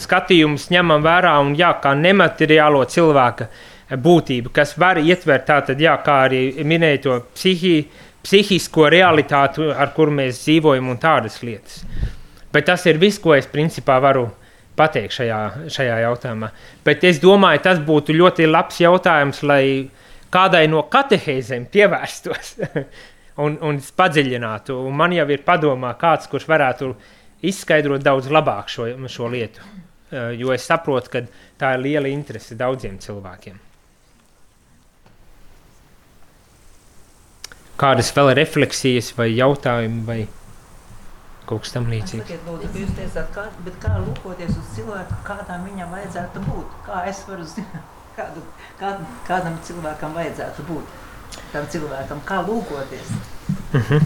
skatījumus, 0.04 0.68
ņemam 0.70 1.02
vērā 1.02 1.34
un 1.42 1.56
jā, 1.58 1.72
kā 1.82 1.94
nemateriālo 1.98 2.84
cilvēka 2.86 3.48
būtību, 3.92 4.52
kas 4.54 4.76
var 4.78 5.00
ietvert 5.02 5.48
tātad, 5.48 5.80
jā, 5.80 5.96
kā 6.04 6.22
arī 6.28 6.44
minēja 6.64 7.02
to 7.06 7.18
psihi, 7.34 7.74
psihisko 8.22 8.86
realitāti, 8.92 9.66
ar 9.66 9.90
kuru 9.96 10.14
mēs 10.22 10.44
dzīvojam 10.44 10.92
un 10.94 11.00
tādas 11.02 11.40
lietas. 11.42 11.82
Bet 12.52 12.68
tas 12.68 12.86
ir 12.86 13.00
viss, 13.00 13.20
ko 13.20 13.34
es 13.34 13.48
principā 13.50 13.98
varu 14.00 14.28
pateikt 14.76 15.18
šajā, 15.18 15.40
šajā 15.72 15.98
jautājumā. 16.06 16.52
Bet 16.84 17.04
es 17.04 17.20
domāju, 17.20 17.60
tas 17.64 17.80
būtu 17.84 18.14
ļoti 18.16 18.48
labs 18.48 18.80
jautājums, 18.80 19.42
lai 19.44 19.64
kādai 20.32 20.64
no 20.72 20.84
katehēzēm 20.92 21.66
pievērstos. 21.72 22.54
un, 23.40 23.56
un 23.64 23.80
padziļinātu. 23.80 24.76
Un 24.86 24.96
man 24.96 25.14
jau 25.16 25.26
ir 25.32 25.44
padomā 25.46 25.94
kāds, 26.00 26.28
kurš 26.30 26.48
varētu 26.50 26.92
izskaidrot 27.48 28.04
daudz 28.04 28.28
labāk 28.32 28.70
šo, 28.70 28.88
šo 29.10 29.30
lietu. 29.32 29.64
Eh, 30.12 30.34
jo 30.36 30.52
es 30.52 30.66
saprotu, 30.68 31.08
ka 31.12 31.24
tā 31.60 31.74
ir 31.76 31.86
liela 31.86 32.10
interese 32.12 32.56
daudziem 32.58 32.98
cilvēkiem. 33.00 33.60
Kādas 37.80 38.12
vēl 38.14 38.30
ir 38.30 38.38
refleksijas 38.42 39.08
vai 39.16 39.32
jautājumi 39.32 40.02
vai 40.06 40.18
kaut 41.48 41.64
kas 41.64 41.72
tam 41.74 41.88
līdzīgs? 41.90 42.28
Sakiet, 42.28 42.44
lūdzu, 42.46 42.68
jūs 42.78 42.92
teicāt, 42.98 43.32
kā, 43.34 43.46
kā 43.82 43.94
lūkoties 44.04 44.52
uz 44.52 44.68
cilvēku, 44.76 45.16
kādām 45.26 45.64
viņam 45.66 45.96
vajadzētu 45.96 46.44
būt? 46.44 46.76
Kā 46.86 47.00
es 47.10 47.24
varu 47.26 47.48
zināt, 47.48 47.96
kādu, 48.18 48.44
kā, 48.78 48.92
kādam 49.26 49.56
cilvēkam 49.66 50.14
vajadzētu 50.20 50.68
būt? 50.68 51.00
Tam 51.52 51.68
cilvēkam, 51.72 52.20
kā 52.26 52.42
lūkoties. 52.46 53.14
Mm 53.72 53.80
-hmm. 53.80 54.00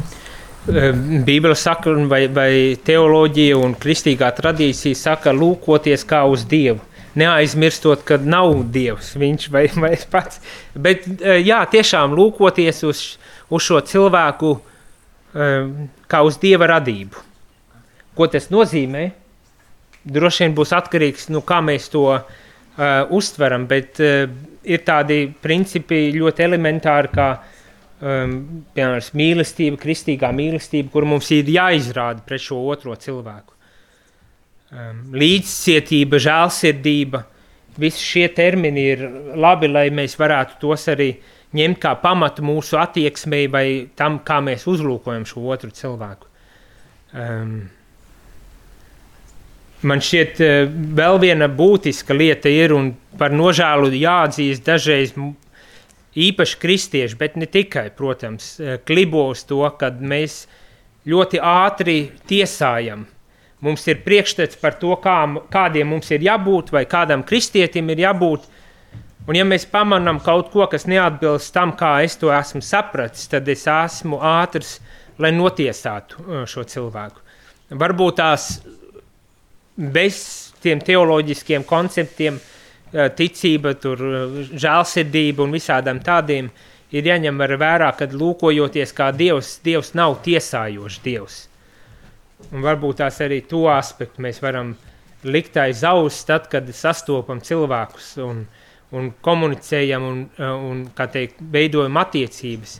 Bībele 1.24 1.54
saka, 1.54 1.90
vai, 1.90 2.26
vai 2.28 2.76
teoloģija 2.84 3.56
un 3.56 3.74
kristīgā 3.74 4.32
tradīcija 4.34 4.94
saka, 4.94 5.32
lūkoties 5.32 6.04
kā 6.04 6.24
uz 6.26 6.44
Dievu. 6.44 6.80
Neaizmirstot, 7.14 8.02
ka 8.04 8.16
nav 8.16 8.64
Dievs, 8.72 9.16
viņš 9.16 9.50
vai, 9.50 9.68
vai 9.84 9.96
pats. 10.10 10.40
Bet 10.74 11.06
e, 11.20 11.38
jā, 11.40 11.66
tiešām 11.70 12.12
lūkoties 12.12 12.82
uz, 12.84 13.18
uz 13.48 13.62
šo 13.62 13.80
cilvēku 13.80 14.60
kā 16.08 16.22
uz 16.24 16.38
Dieva 16.40 16.68
radību. 16.76 17.22
Ko 18.16 18.28
tas 18.32 18.48
nozīmē? 18.52 19.10
Droši 20.06 20.44
vien 20.44 20.54
būs 20.56 20.72
atkarīgs 20.76 21.28
no 21.28 21.40
nu, 21.40 21.44
kā 21.44 21.58
mēs 21.64 21.90
to 21.92 22.06
uh, 22.76 23.10
uztveram, 23.16 23.66
bet 23.70 24.00
uh, 24.04 24.24
ir 24.66 24.82
tādi 24.86 25.26
principi 25.42 26.08
ļoti 26.16 26.44
elementāri, 26.46 27.12
kā 27.14 27.28
um, 27.36 28.36
piemēram 28.74 29.20
mīlestība, 29.20 29.80
kristīgā 29.82 30.32
mīlestība, 30.36 30.92
kur 30.92 31.06
mums 31.08 31.30
ir 31.34 31.48
jāizrāda 31.52 32.24
pret 32.26 32.44
šo 32.46 32.60
otro 32.72 32.96
cilvēku. 33.00 33.54
Um, 34.76 35.04
līdzcietība, 35.14 36.18
žēlsirdība, 36.20 37.22
visi 37.78 38.02
šie 38.02 38.26
termini 38.34 38.88
ir 38.94 39.04
labi, 39.38 39.70
lai 39.70 39.88
mēs 39.94 40.16
varētu 40.18 40.58
tos 40.60 40.88
arī 40.92 41.12
ņemt 41.56 41.80
kā 41.80 41.94
pamatu 42.02 42.44
mūsu 42.44 42.78
attieksmei 42.80 43.46
vai 43.52 43.66
tam, 43.96 44.18
kā 44.26 44.40
mēs 44.44 44.66
uzlūkojam 44.68 45.24
šo 45.28 45.44
otru 45.54 45.70
cilvēku. 45.72 46.32
Um, 47.16 47.68
Man 49.84 50.00
šķiet, 50.00 50.38
eh, 50.40 50.68
vēl 50.96 51.18
viena 51.20 51.48
būtiska 51.52 52.16
lieta 52.16 52.48
ir, 52.48 52.72
un 52.72 52.94
par 53.18 53.30
nožēlu 53.30 53.90
jāatzīst 53.92 54.64
dažreiz 54.64 55.12
īpaši 56.16 56.56
kristieši, 56.62 57.18
bet 57.18 57.36
ne 57.36 57.46
tikai, 57.46 57.90
protams, 57.96 58.58
eh, 58.60 58.78
klibo 58.78 59.28
uz 59.30 59.44
to, 59.44 59.60
ka 59.78 59.90
mēs 59.90 60.46
ļoti 61.06 61.40
ātri 61.40 62.10
tiesājam. 62.26 63.04
Mums 63.60 63.86
ir 63.88 63.96
priekšstats 63.96 64.56
par 64.60 64.72
to, 64.80 64.96
kā, 64.96 65.26
kādiem 65.50 65.86
mums 65.86 66.10
ir 66.10 66.20
jābūt, 66.20 66.70
vai 66.70 66.84
kādam 66.84 67.22
kristietim 67.24 67.90
ir 67.90 67.96
jābūt. 67.96 68.44
Un, 69.28 69.34
ja 69.34 69.44
mēs 69.44 69.66
pamanām 69.66 70.22
kaut 70.22 70.52
ko, 70.52 70.66
kas 70.66 70.86
neatbilst 70.86 71.52
tam, 71.52 71.72
kā 71.72 72.04
es 72.04 72.16
to 72.16 72.28
esmu 72.28 72.62
sapratis, 72.62 73.28
tad 73.28 73.48
es 73.48 73.66
esmu 73.66 74.20
ātrs, 74.22 74.80
lai 75.18 75.32
notiesātu 75.32 76.16
eh, 76.16 76.46
šo 76.46 76.64
cilvēku. 76.64 77.20
Varbūt 77.70 78.16
tās 78.16 78.60
bez 79.76 80.18
tiem 80.64 80.80
teoloģiskiem 80.80 81.64
konceptiem, 81.68 82.38
ticība, 83.16 83.74
tur, 83.80 84.00
žēlsirdība 84.52 85.44
un 85.44 85.54
visādām 85.56 86.00
tādiem, 86.04 86.48
ir 86.94 87.08
jāņem 87.10 87.42
vērā, 87.60 87.90
ka 87.98 88.08
lūkojoties 88.12 88.94
kā 88.96 89.10
Dievs, 89.12 89.58
Dievs 89.64 89.92
nav 89.98 90.20
tiesājošs 90.24 91.00
Dievs. 91.04 91.38
Un 92.52 92.62
varbūt 92.64 93.00
tās 93.00 93.18
arī 93.24 93.40
to 93.48 93.64
aspektu 93.72 94.22
mēs 94.22 94.42
varam 94.44 94.74
likt 95.26 95.56
aiz 95.58 95.82
auss, 95.84 96.24
tad, 96.28 96.48
kad 96.52 96.68
sastopam 96.74 97.40
cilvēkus 97.42 98.12
un, 98.22 98.44
un 98.94 99.10
komunicējam 99.24 100.04
un, 100.04 100.20
un 100.38 100.84
kā 100.96 101.08
teikt, 101.10 101.40
veidojam 101.40 101.96
attiecības. 102.00 102.78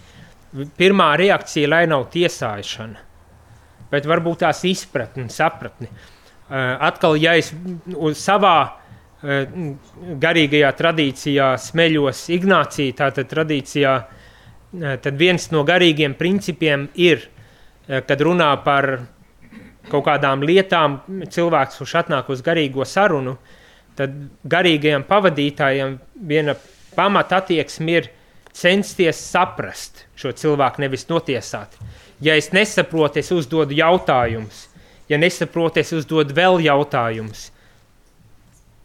Pirmā 0.78 1.10
reakcija, 1.18 1.68
lai 1.68 1.84
nav 1.90 2.06
tiesāšana, 2.12 3.02
bet 3.90 4.06
varbūt 4.08 4.44
tās 4.44 4.62
izpratne, 4.68 5.26
sapratne. 5.32 5.90
Atkal, 6.48 7.16
ja 7.18 7.34
es 7.38 7.50
uz 7.94 8.20
savā 8.22 8.58
garīgajā 10.22 10.70
tradīcijā 10.78 11.48
smeļos 11.58 12.26
Ignācijā, 12.36 12.94
tātad 13.00 13.30
tradīcijā, 13.30 13.94
tad 15.02 15.18
viens 15.18 15.48
no 15.50 15.64
garīgiem 15.66 16.14
principiem 16.18 16.86
ir, 16.94 17.24
kad 17.86 18.22
runā 18.22 18.52
par 18.62 18.90
kaut 19.90 20.04
kādām 20.06 20.42
lietām, 20.46 21.00
cilvēks, 21.30 21.80
kurš 21.80 21.94
atnāk 22.02 22.30
uz 22.30 22.42
garīgo 22.46 22.86
sarunu, 22.86 23.36
tad 23.98 24.14
garīgajam 24.46 25.06
pavadītājam 25.08 25.98
viena 26.28 26.56
pamata 26.96 27.40
attieksme 27.40 27.98
ir 27.98 28.08
censties 28.56 29.18
saprast 29.30 30.06
šo 30.18 30.32
cilvēku, 30.36 30.82
nevis 30.84 31.06
notiesāt. 31.10 31.76
Ja 32.24 32.36
es 32.36 32.50
nesaprotu, 32.56 33.20
es 33.20 33.30
uzdodu 33.34 33.76
jautājumus. 33.76 34.66
Ja 35.08 35.18
nesaprotu, 35.18 35.80
es 35.80 35.92
uzdodu 35.94 36.34
vēl 36.34 36.64
jautājumus. 36.66 37.50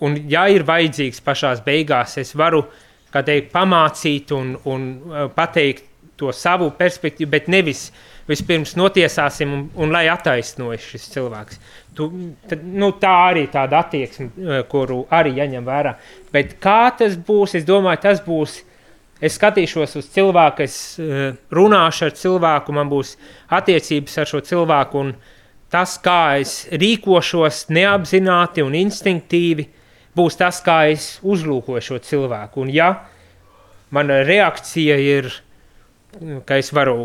Un, 0.02 0.18
ja 0.30 0.48
ir 0.50 0.66
vajadzīgs 0.66 1.22
pašā 1.26 1.54
beigās, 1.66 2.18
es 2.18 2.34
varu 2.38 2.64
teikt, 3.12 3.52
pamācīt 3.54 4.32
un, 4.34 4.56
un 4.70 4.88
uh, 5.10 5.28
pateikt 5.34 5.88
to 6.22 6.32
savu 6.34 6.70
perspektīvu, 6.78 7.30
bet 7.32 7.50
nevis 7.50 7.90
vispirms 8.30 8.76
notiesāsim 8.80 9.54
un, 9.54 9.64
un 9.82 9.94
lai 9.94 10.06
attaisnojas 10.12 10.86
šis 10.94 11.08
cilvēks. 11.16 11.62
Tu, 11.98 12.08
tad, 12.50 12.64
nu, 12.64 12.94
tā 13.02 13.14
arī 13.32 13.48
tāda 13.52 13.82
attieksme, 13.82 14.30
eh, 14.30 14.62
kuru 14.72 15.02
arī 15.12 15.34
jāņem 15.40 15.66
vērā. 15.68 15.96
Bet 16.34 16.56
kā 16.64 16.94
tas 16.98 17.18
būs, 17.18 17.58
es 17.60 17.68
domāju, 17.68 18.04
tas 18.06 18.22
būs. 18.26 18.62
Es 19.22 19.36
skatīšos 19.38 19.92
uz 20.00 20.08
cilvēku, 20.10 20.64
es 20.66 20.76
uh, 20.98 21.36
runāšu 21.54 22.08
ar 22.08 22.14
cilvēku, 22.18 22.74
man 22.74 22.90
būs 22.90 23.12
attiecības 23.54 24.16
ar 24.18 24.30
šo 24.32 24.40
cilvēku, 24.48 25.04
un 25.04 25.12
tas, 25.72 25.98
kā 26.04 26.38
es 26.42 26.66
rīkošos 26.72 27.68
neapzināti 27.72 28.66
un 28.66 28.76
instinktīvi, 28.78 29.68
būs 30.18 30.40
tas, 30.40 30.60
kā 30.66 30.84
es 30.92 31.14
uzlūkoju 31.24 31.86
šo 31.86 32.02
cilvēku. 32.04 32.66
Un, 32.66 32.74
ja 32.76 32.92
mana 33.92 34.22
reakcija 34.28 34.98
ir 35.00 35.32
ka 36.46 36.58
es 36.60 36.72
varu 36.76 36.96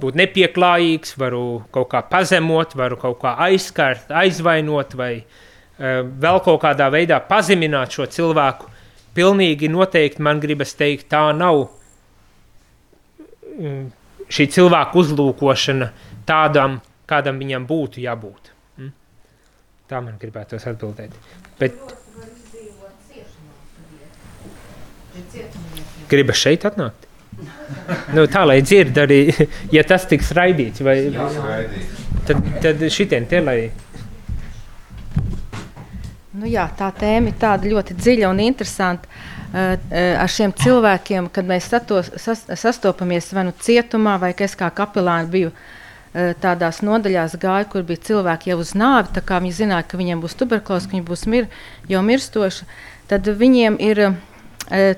būt 0.00 0.16
nepieklājīgs, 0.16 1.16
varu 1.20 1.62
kaut 1.74 1.90
kā 1.92 2.00
pazemot, 2.08 2.72
varu 2.78 2.96
kaut 3.00 3.18
kā 3.20 3.34
aizskart, 3.46 4.08
aizvainot 4.08 4.96
vai 4.96 5.12
uh, 5.20 6.00
vēl 6.06 6.40
kaut 6.44 6.62
kādā 6.64 6.88
veidā 6.92 7.20
pazemināt 7.28 7.92
šo 7.96 8.06
cilvēku. 8.08 8.72
Pilnīgi 9.16 9.68
noteikti 9.72 10.24
man 10.24 10.40
gribas 10.40 10.74
teikt, 10.76 11.08
tā 11.12 11.32
nav 11.36 11.66
um, 13.56 13.86
šī 14.32 14.48
cilvēka 14.56 14.98
uzlūkošana 15.02 15.90
tādam, 16.28 16.80
kādam 17.10 17.38
viņam 17.42 17.66
būtu 17.68 18.02
jābūt. 18.02 18.50
Mm? 18.78 18.92
Tā 19.90 20.02
man 20.04 20.18
gribētos 20.20 20.66
atbildēt. 20.68 21.14
Bet... 21.60 21.78
Gribas 26.10 26.38
šeit 26.38 26.66
atnākt? 26.68 27.06
nu, 28.16 28.24
tā 28.32 28.44
lai 28.48 28.60
dzird 28.64 28.96
arī, 29.02 29.20
ja 29.76 29.82
tas 29.84 30.06
tiks 30.08 30.30
raidīts, 30.36 30.80
vai, 30.84 30.96
tad, 32.28 32.44
tad 32.64 32.84
šitien 32.92 33.26
tie 33.28 33.42
lai. 33.44 33.58
Nu 36.36 36.48
jā, 36.48 36.66
tā 36.76 36.90
tēma 36.96 37.32
ir 37.32 37.40
tāda 37.40 37.68
ļoti 37.68 37.96
dziļa 37.96 38.30
un 38.32 38.44
interesanta. 38.44 39.08
Uh, 39.56 39.76
ar 40.20 40.28
šiem 40.28 40.52
cilvēkiem, 40.58 41.30
kad 41.32 41.46
mēs 41.48 41.68
satos, 41.70 42.10
sas, 42.20 42.42
sastopamies 42.60 43.30
vai 43.32 43.46
nu 43.46 43.54
cietumā, 43.56 44.16
vai 44.20 44.32
es 44.44 44.56
kā 44.58 44.68
kapelāni 44.74 45.30
biju 45.32 45.52
uh, 45.52 45.60
tādās 46.40 46.80
nodaļās, 46.86 47.36
gāju, 47.42 47.70
kur 47.72 47.84
bija 47.88 48.04
cilvēki 48.10 48.52
jau 48.52 48.60
uz 48.62 48.72
nāvi, 48.78 49.12
tā 49.16 49.24
kā 49.26 49.40
viņi 49.42 49.58
zināja, 49.62 49.88
ka 49.88 50.00
viņiem 50.00 50.22
būs 50.22 50.38
tuberkuloze, 50.40 50.88
ka 50.88 50.96
viņi 50.96 51.08
būs 51.08 51.26
mir, 51.28 51.50
jau 51.90 52.00
mirstoši, 52.06 52.68
tad 53.10 53.28
viņiem 53.28 53.76
ir 53.84 54.02
uh, 54.06 54.16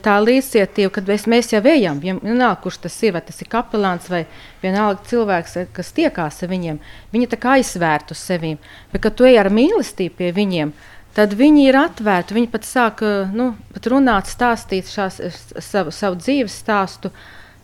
tā 0.02 0.16
līdzcietība, 0.24 0.90
kad 0.92 1.08
mēs, 1.08 1.26
mēs 1.28 1.52
jau 1.52 1.60
ejam, 1.68 2.00
vienalga, 2.00 2.56
kurš 2.62 2.78
tas 2.86 2.96
ir, 3.02 3.12
vai 3.12 3.20
tas 3.24 3.40
ir 3.42 3.50
kapelāns 3.52 4.08
vai 4.08 4.24
vienalga 4.62 5.04
cilvēks, 5.10 5.58
kas 5.76 5.92
tiekās 5.92 6.42
ar 6.42 6.48
viņiem, 6.48 6.78
viņi 7.12 7.28
tā 7.28 7.36
kā 7.40 7.58
aizsvērtu 7.58 8.16
sevi. 8.16 8.56
Bet, 8.92 9.02
kad 9.04 9.18
tu 9.18 9.28
ej 9.28 9.38
ar 9.42 9.50
mīlestību 9.52 10.16
pie 10.16 10.32
viņiem, 10.32 10.72
tad 11.16 11.36
viņi 11.36 11.68
ir 11.68 11.76
atvērti, 11.76 12.36
viņi 12.38 12.50
pat 12.52 12.64
sāk 12.64 13.02
nu, 13.34 13.52
pat 13.74 13.90
runāt, 13.92 14.30
stāstīt 14.30 14.88
šās, 14.88 15.20
savu, 15.60 15.92
savu 15.92 16.16
dzīves 16.16 16.56
stāstu. 16.64 17.12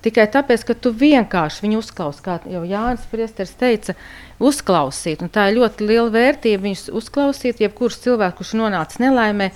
Tikai 0.04 0.26
tāpēc, 0.28 0.66
ka 0.68 0.74
tu 0.76 0.92
vienkārši 0.92 1.64
viņu 1.64 1.78
uzklausi, 1.80 2.20
kā 2.24 2.36
jau 2.50 2.60
Jānis 2.68 3.06
Priesteris 3.08 3.54
teica, 3.56 3.94
uzklausīt. 4.42 5.22
Un 5.24 5.32
tā 5.32 5.48
ir 5.48 5.58
ļoti 5.60 5.86
liela 5.88 6.10
vērtība 6.12 6.66
viņus 6.66 6.90
uzklausīt, 7.00 7.62
jebkurš 7.64 8.02
cilvēks, 8.04 8.36
kurš 8.36 8.52
nonāca 8.60 9.00
nelaimē, 9.00 9.48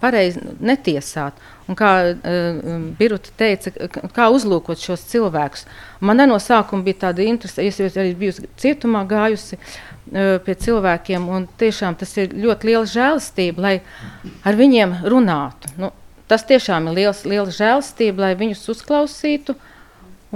pareizi 0.00 0.40
netiesāt. 0.64 1.36
Un 1.68 1.76
kā 1.78 1.90
uh, 2.10 2.58
Birta 2.98 3.30
teica, 3.38 3.70
kā 4.16 4.30
uzlūkot 4.32 4.80
šos 4.80 5.04
cilvēkus. 5.12 5.66
Man 6.00 6.22
no 6.24 6.40
sākuma 6.42 6.86
bija 6.86 7.06
tāda 7.06 7.26
interese, 7.26 7.62
es 7.68 8.00
arī 8.00 8.16
biju 8.18 8.48
cietumā 8.60 9.04
gājusi 9.10 9.58
uh, 9.60 10.38
pie 10.46 10.56
cilvēkiem, 10.64 11.28
un 11.28 11.46
tiešām 11.60 11.98
tas 12.00 12.16
ir 12.18 12.32
ļoti 12.34 12.72
liela 12.72 12.88
žēlastība, 12.90 13.66
lai 13.66 13.74
ar 14.48 14.58
viņiem 14.58 15.02
runātu. 15.12 15.74
Nu, 15.78 15.92
tas 16.30 16.46
tiešām 16.48 16.88
ir 16.90 17.02
liels, 17.02 17.26
liels 17.28 17.54
žēlastība, 17.58 18.24
lai 18.24 18.38
viņus 18.40 18.66
uzklausītu, 18.74 19.58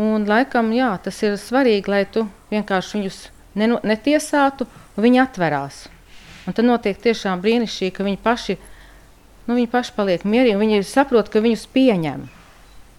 un 0.01 0.29
laikam, 0.29 0.73
jā, 0.75 0.93
tas 1.03 1.23
ir 1.23 1.39
svarīgi, 1.41 1.91
lai 1.91 2.05
tu 2.11 2.27
vienkārši 2.51 2.99
viņus 2.99 3.19
nenu, 3.59 3.81
netiesātu, 3.87 4.67
un 4.97 5.07
viņi 5.07 5.23
atverās. 5.23 5.85
Un 6.45 6.57
tad 6.57 6.67
notiek 6.69 6.99
tiešām 7.01 7.41
brīnišķīgi, 7.45 7.95
ka 7.97 8.07
viņi 8.07 8.21
paši 8.25 8.59
nu, 9.47 9.57
viņi 9.57 9.69
paši 9.73 9.95
paliek 9.97 10.25
mierīgi. 10.29 10.59
Viņi 10.61 10.83
saprot, 10.89 11.31
ka 11.33 11.43
viņus 11.45 11.67
pieņem. 11.75 12.27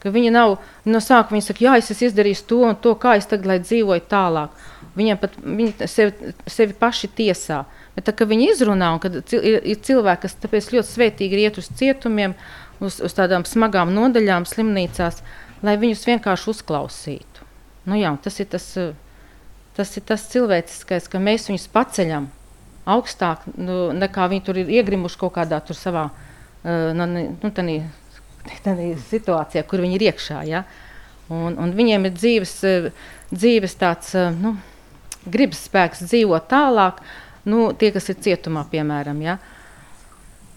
Ka 0.04 0.12
viņi 0.14 0.34
nav 0.34 0.60
no 0.86 1.02
sākuma, 1.02 1.40
viņi 1.40 1.48
saka, 1.48 1.66
jā, 1.66 1.78
es 1.82 1.90
esmu 1.94 2.12
izdarījis 2.12 2.44
to 2.50 2.62
un 2.68 2.78
to, 2.82 2.94
kā 3.02 3.16
es 3.20 3.30
tagad 3.30 3.66
dzīvoju 3.66 4.06
tālāk. 4.12 4.66
Viņiem 4.96 5.18
pat 5.20 5.34
viņi 5.42 5.88
sevi, 5.92 6.34
sevi 6.50 6.76
paši 6.80 7.10
tiesā. 7.18 7.64
Bet 7.96 8.08
tā, 8.08 8.28
viņi 8.28 8.52
izrunā, 8.52 8.92
un 8.96 9.02
kad 9.04 9.18
ir, 9.18 9.58
ir 9.64 9.82
cilvēki, 9.84 10.28
kas 10.28 10.38
tāpēc 10.44 10.70
ļoti 10.76 10.92
svētīgi 10.92 11.42
iet 11.42 11.58
uz 11.60 11.72
cietumiem, 11.80 12.36
uz, 12.84 13.00
uz 13.04 13.16
tādām 13.16 13.48
smagām 13.48 13.94
nodaļām, 13.96 14.46
slimnīcās, 14.48 15.22
lai 15.66 15.76
viņus 15.82 16.06
vienkārši 16.08 16.52
uzklausītu. 16.54 17.50
Nu, 17.86 17.98
jā, 18.00 18.14
tas, 18.22 18.40
ir 18.42 18.50
tas, 18.50 18.66
tas 19.78 19.92
ir 19.98 20.06
tas 20.08 20.26
cilvēciskais, 20.32 21.10
ka 21.12 21.22
mēs 21.22 21.50
viņus 21.50 21.68
paceļam 21.74 22.30
augstāk 22.86 23.46
nu, 23.58 23.90
nekā 23.98 24.30
viņi 24.30 24.46
tur 24.46 24.60
ir 24.62 24.72
iegrimuši 24.80 25.20
kaut 25.22 25.36
kādā 25.38 25.60
savā 25.74 26.08
nu, 26.66 27.08
nu, 27.10 27.50
tādā, 27.50 27.80
tādā 28.66 28.88
situācijā, 29.10 29.66
kur 29.66 29.84
viņi 29.86 30.00
ir 30.00 30.08
iekšā. 30.12 30.42
Ja? 30.50 30.64
Un, 31.34 31.58
un 31.58 31.74
viņiem 31.78 32.06
ir 32.10 32.16
dzīves, 32.18 32.56
dzīves 33.34 33.78
tāds 33.82 34.14
nu, 34.38 34.56
gribas 35.26 35.66
spēks 35.66 36.06
dzīvot 36.06 36.50
tālāk, 36.50 37.02
nu, 37.50 37.72
tie, 37.78 37.92
kas 37.94 38.10
ir 38.14 38.22
cietumā, 38.22 38.66
piemēram. 38.70 39.22
Ja? 39.26 39.40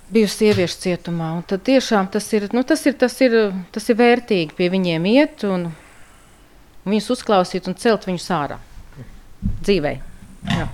Bijusi 0.09 0.45
sieviešu 0.45 0.81
cietumā. 0.87 1.31
Tad 1.51 1.67
tiešām 1.67 2.09
tas 2.13 2.27
ir, 2.33 2.49
nu, 2.57 2.63
tas, 2.65 2.87
ir, 2.89 2.97
tas, 3.01 3.19
ir, 3.25 3.37
tas 3.75 3.91
ir 3.93 3.99
vērtīgi 3.99 4.57
pie 4.57 4.71
viņiem 4.73 5.09
iet 5.11 5.45
un 5.49 5.69
viņus 6.89 7.13
uzklausīt 7.19 7.69
un 7.69 7.77
celt 7.77 8.09
viņus 8.09 8.29
ārā 8.39 8.61
dzīvē. 9.61 9.97
Jā 10.49 10.69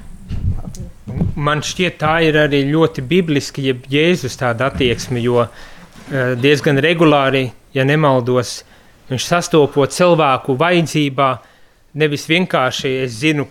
man 1.36 1.62
šķiet, 1.64 1.98
tā 2.00 2.18
ir 2.26 2.38
arī 2.38 2.62
ļoti 2.68 3.04
bibliski, 3.06 3.68
ja 3.68 3.74
Jēzus 3.90 4.38
tāda 4.40 4.70
attieksme, 4.70 5.20
jo 5.22 5.42
uh, 5.44 5.50
diezgan 6.40 6.80
regulāri, 6.82 7.48
ja 7.74 7.84
nemaldos, 7.86 8.62
viņš 9.10 9.26
sastopot 9.28 9.92
cilvēku 9.92 10.56
vajadzībā, 10.60 11.30
nevis 12.00 12.26
vienkārši 12.30 12.94
es 13.04 13.18
zinu, 13.20 13.46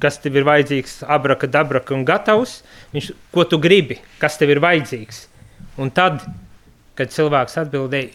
kas 0.00 0.18
tev 0.22 0.38
ir 0.40 0.46
vajadzīgs, 0.48 1.00
abraka, 1.08 1.48
dabraka 1.50 1.94
un 1.96 2.06
gatavs, 2.08 2.60
viņš, 2.94 3.10
ko 3.34 3.44
tu 3.48 3.58
gribi, 3.62 3.98
kas 4.22 4.38
tev 4.40 4.52
ir 4.54 4.62
vajadzīgs. 4.64 5.26
Un 5.80 5.92
tad, 5.94 6.24
kad 6.98 7.12
cilvēks 7.12 7.58
atbildēja, 7.62 8.14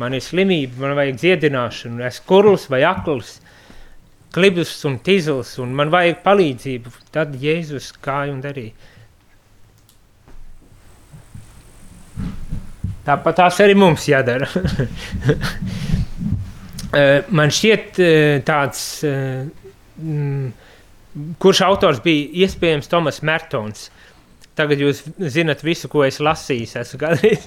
man 0.00 0.16
ir 0.16 0.24
slimība, 0.24 0.80
man 0.82 0.96
vajag 0.98 1.20
dziedināšanu, 1.20 2.04
es 2.06 2.20
kurls 2.26 2.68
vai 2.72 2.82
akls, 2.88 3.38
klibus 4.34 4.72
un 4.88 4.98
tīzls, 5.04 5.56
un 5.62 5.74
man 5.76 5.90
vajag 5.92 6.22
palīdzību. 6.24 6.92
Tad 7.14 7.34
Jēzus 7.40 7.90
kāja 8.02 8.34
un 8.34 8.40
darīja. 8.44 8.72
Tāpat 13.06 13.40
tās 13.40 13.58
arī 13.64 13.74
mums 13.78 14.06
jādara. 14.10 14.48
Eh, 16.90 17.22
man 17.30 17.52
šķiet, 17.54 17.98
eh, 18.02 18.40
tāds, 18.42 19.04
eh, 19.06 19.44
mm, 20.02 20.48
kurš 21.42 21.62
autors 21.66 22.00
bija 22.04 22.46
iespējams 22.46 22.90
Tomas 22.90 23.22
Mertons. 23.26 23.90
tagad 24.58 24.82
jūs 24.82 25.02
zinat 25.32 25.62
visu, 25.64 25.88
ko 25.88 26.02
es 26.04 26.20
kādreiz. 27.00 27.46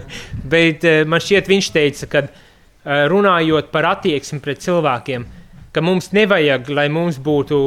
Bet 0.54 0.86
uh, 0.88 1.02
man 1.08 1.20
šķiet, 1.20 1.50
viņš 1.50 1.70
teica, 1.74 2.08
ka 2.10 2.22
uh, 2.24 3.04
runājot 3.10 3.68
par 3.74 3.90
attieksmi 3.90 4.40
pret 4.40 4.62
cilvēkiem, 4.64 5.26
ka 5.74 5.82
mums 5.84 6.12
nevajag, 6.16 6.70
lai 6.72 6.88
mums 6.88 7.18
būtu 7.20 7.60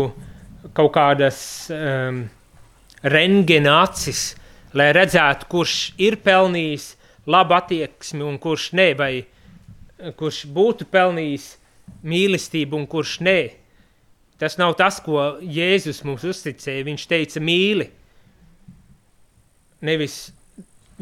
kaut 0.78 0.94
kādas 0.96 1.40
um, 1.74 2.24
rengena 3.04 3.82
acis, 3.84 4.32
lai 4.78 4.90
redzētu, 4.96 5.48
kurš 5.52 5.76
ir 6.02 6.18
pelnījis 6.24 6.96
labu 7.28 7.58
attieksmi 7.58 8.24
un 8.26 8.38
kurš 8.42 8.72
ne, 8.78 8.92
vai 8.98 9.12
kurš 10.18 10.44
būtu 10.54 10.88
pelnījis 10.92 11.48
mīlestību 12.08 12.78
un 12.78 12.86
kurš 12.90 13.20
nē. 13.26 13.40
Tas 14.38 14.58
nav 14.60 14.76
tas, 14.78 15.00
ko 15.02 15.38
Jēzus 15.42 16.04
mums 16.06 16.26
uzticēja. 16.28 16.86
Viņš 16.86 17.06
teica, 17.10 17.42
mīli. 17.42 17.88
Nevis 19.88 20.28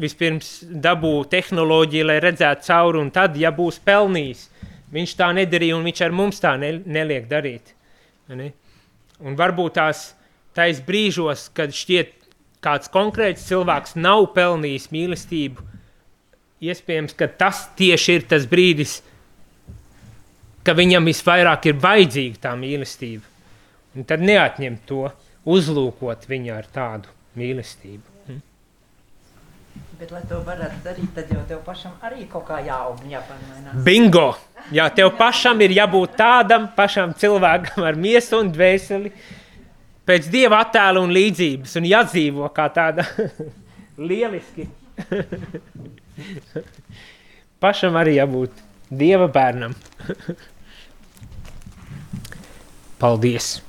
vispirms 0.00 0.60
dabū 0.68 1.24
tehnoloģiju, 1.32 2.06
lai 2.10 2.18
redzētu 2.20 2.68
cauri, 2.68 3.00
un 3.00 3.10
tad, 3.12 3.36
ja 3.40 3.52
būs 3.54 3.78
pelnījis, 3.84 4.42
viņš 4.92 5.14
tā 5.16 5.30
nedarīja, 5.36 5.76
un 5.78 5.88
viņš 5.88 6.02
ar 6.04 6.16
mums 6.16 6.40
tā 6.42 6.52
ne, 6.60 6.74
neliek 6.84 7.28
darīt. 7.30 7.72
Ne? 8.28 8.50
Un 9.24 9.36
varbūt 9.38 9.78
tās 9.78 10.10
tais 10.56 10.80
brīžos, 10.84 11.48
kad 11.56 11.72
šķiet 11.76 12.12
kāds 12.64 12.90
konkrēts 12.92 13.46
cilvēks 13.48 13.96
nav 14.00 14.30
pelnījis 14.36 14.90
mīlestību, 14.92 15.64
iespējams, 16.66 17.14
ka 17.16 17.28
tas 17.28 17.66
tieši 17.78 18.18
ir 18.18 18.26
tas 18.30 18.46
brīdis, 18.48 18.98
ka 20.66 20.74
viņam 20.76 21.06
visvairāk 21.06 21.70
ir 21.70 21.78
vajadzīga 21.82 22.42
tā 22.48 22.52
mīlestība. 22.58 23.24
Un 23.96 24.04
tad 24.08 24.24
neatņemt 24.26 24.82
to, 24.88 25.06
uzlūkot 25.48 26.26
viņu 26.28 26.52
ar 26.56 26.66
tādu 26.74 27.12
mīlestību. 27.38 28.14
Hm? 28.26 28.40
Bet, 30.00 30.12
lai 30.12 30.22
to 30.28 30.40
varētu 30.44 30.82
darīt, 30.84 31.12
tad 31.16 31.30
jau 31.32 31.44
tev 31.48 31.62
pašam 31.64 31.94
arī 32.04 32.26
kaut 32.30 32.44
kā 32.48 32.60
jāaug 32.66 33.00
jāpamainās. 33.08 33.78
Bingo! 33.86 34.28
Jā, 34.74 34.88
tev 34.92 35.12
pašam 35.16 35.62
ir 35.62 35.76
jābūt 35.76 36.16
tādam 36.18 36.66
pašam 36.76 37.14
cilvēkam 37.16 37.86
ar 37.86 37.98
miesu 38.00 38.40
un 38.42 38.50
dvēseli, 38.52 39.12
pēc 40.06 40.26
dieva 40.32 40.60
attēla 40.64 41.00
un 41.02 41.14
līdzības, 41.14 41.76
un 41.78 41.86
jādzīvo 41.88 42.50
kā 42.56 42.66
tāda 42.74 43.06
lieliski. 44.10 44.66
pašam 47.62 47.96
arī 48.00 48.18
jābūt 48.18 48.60
dieva 48.90 49.30
bērnam. 49.32 49.78
Paldies! 52.98 53.60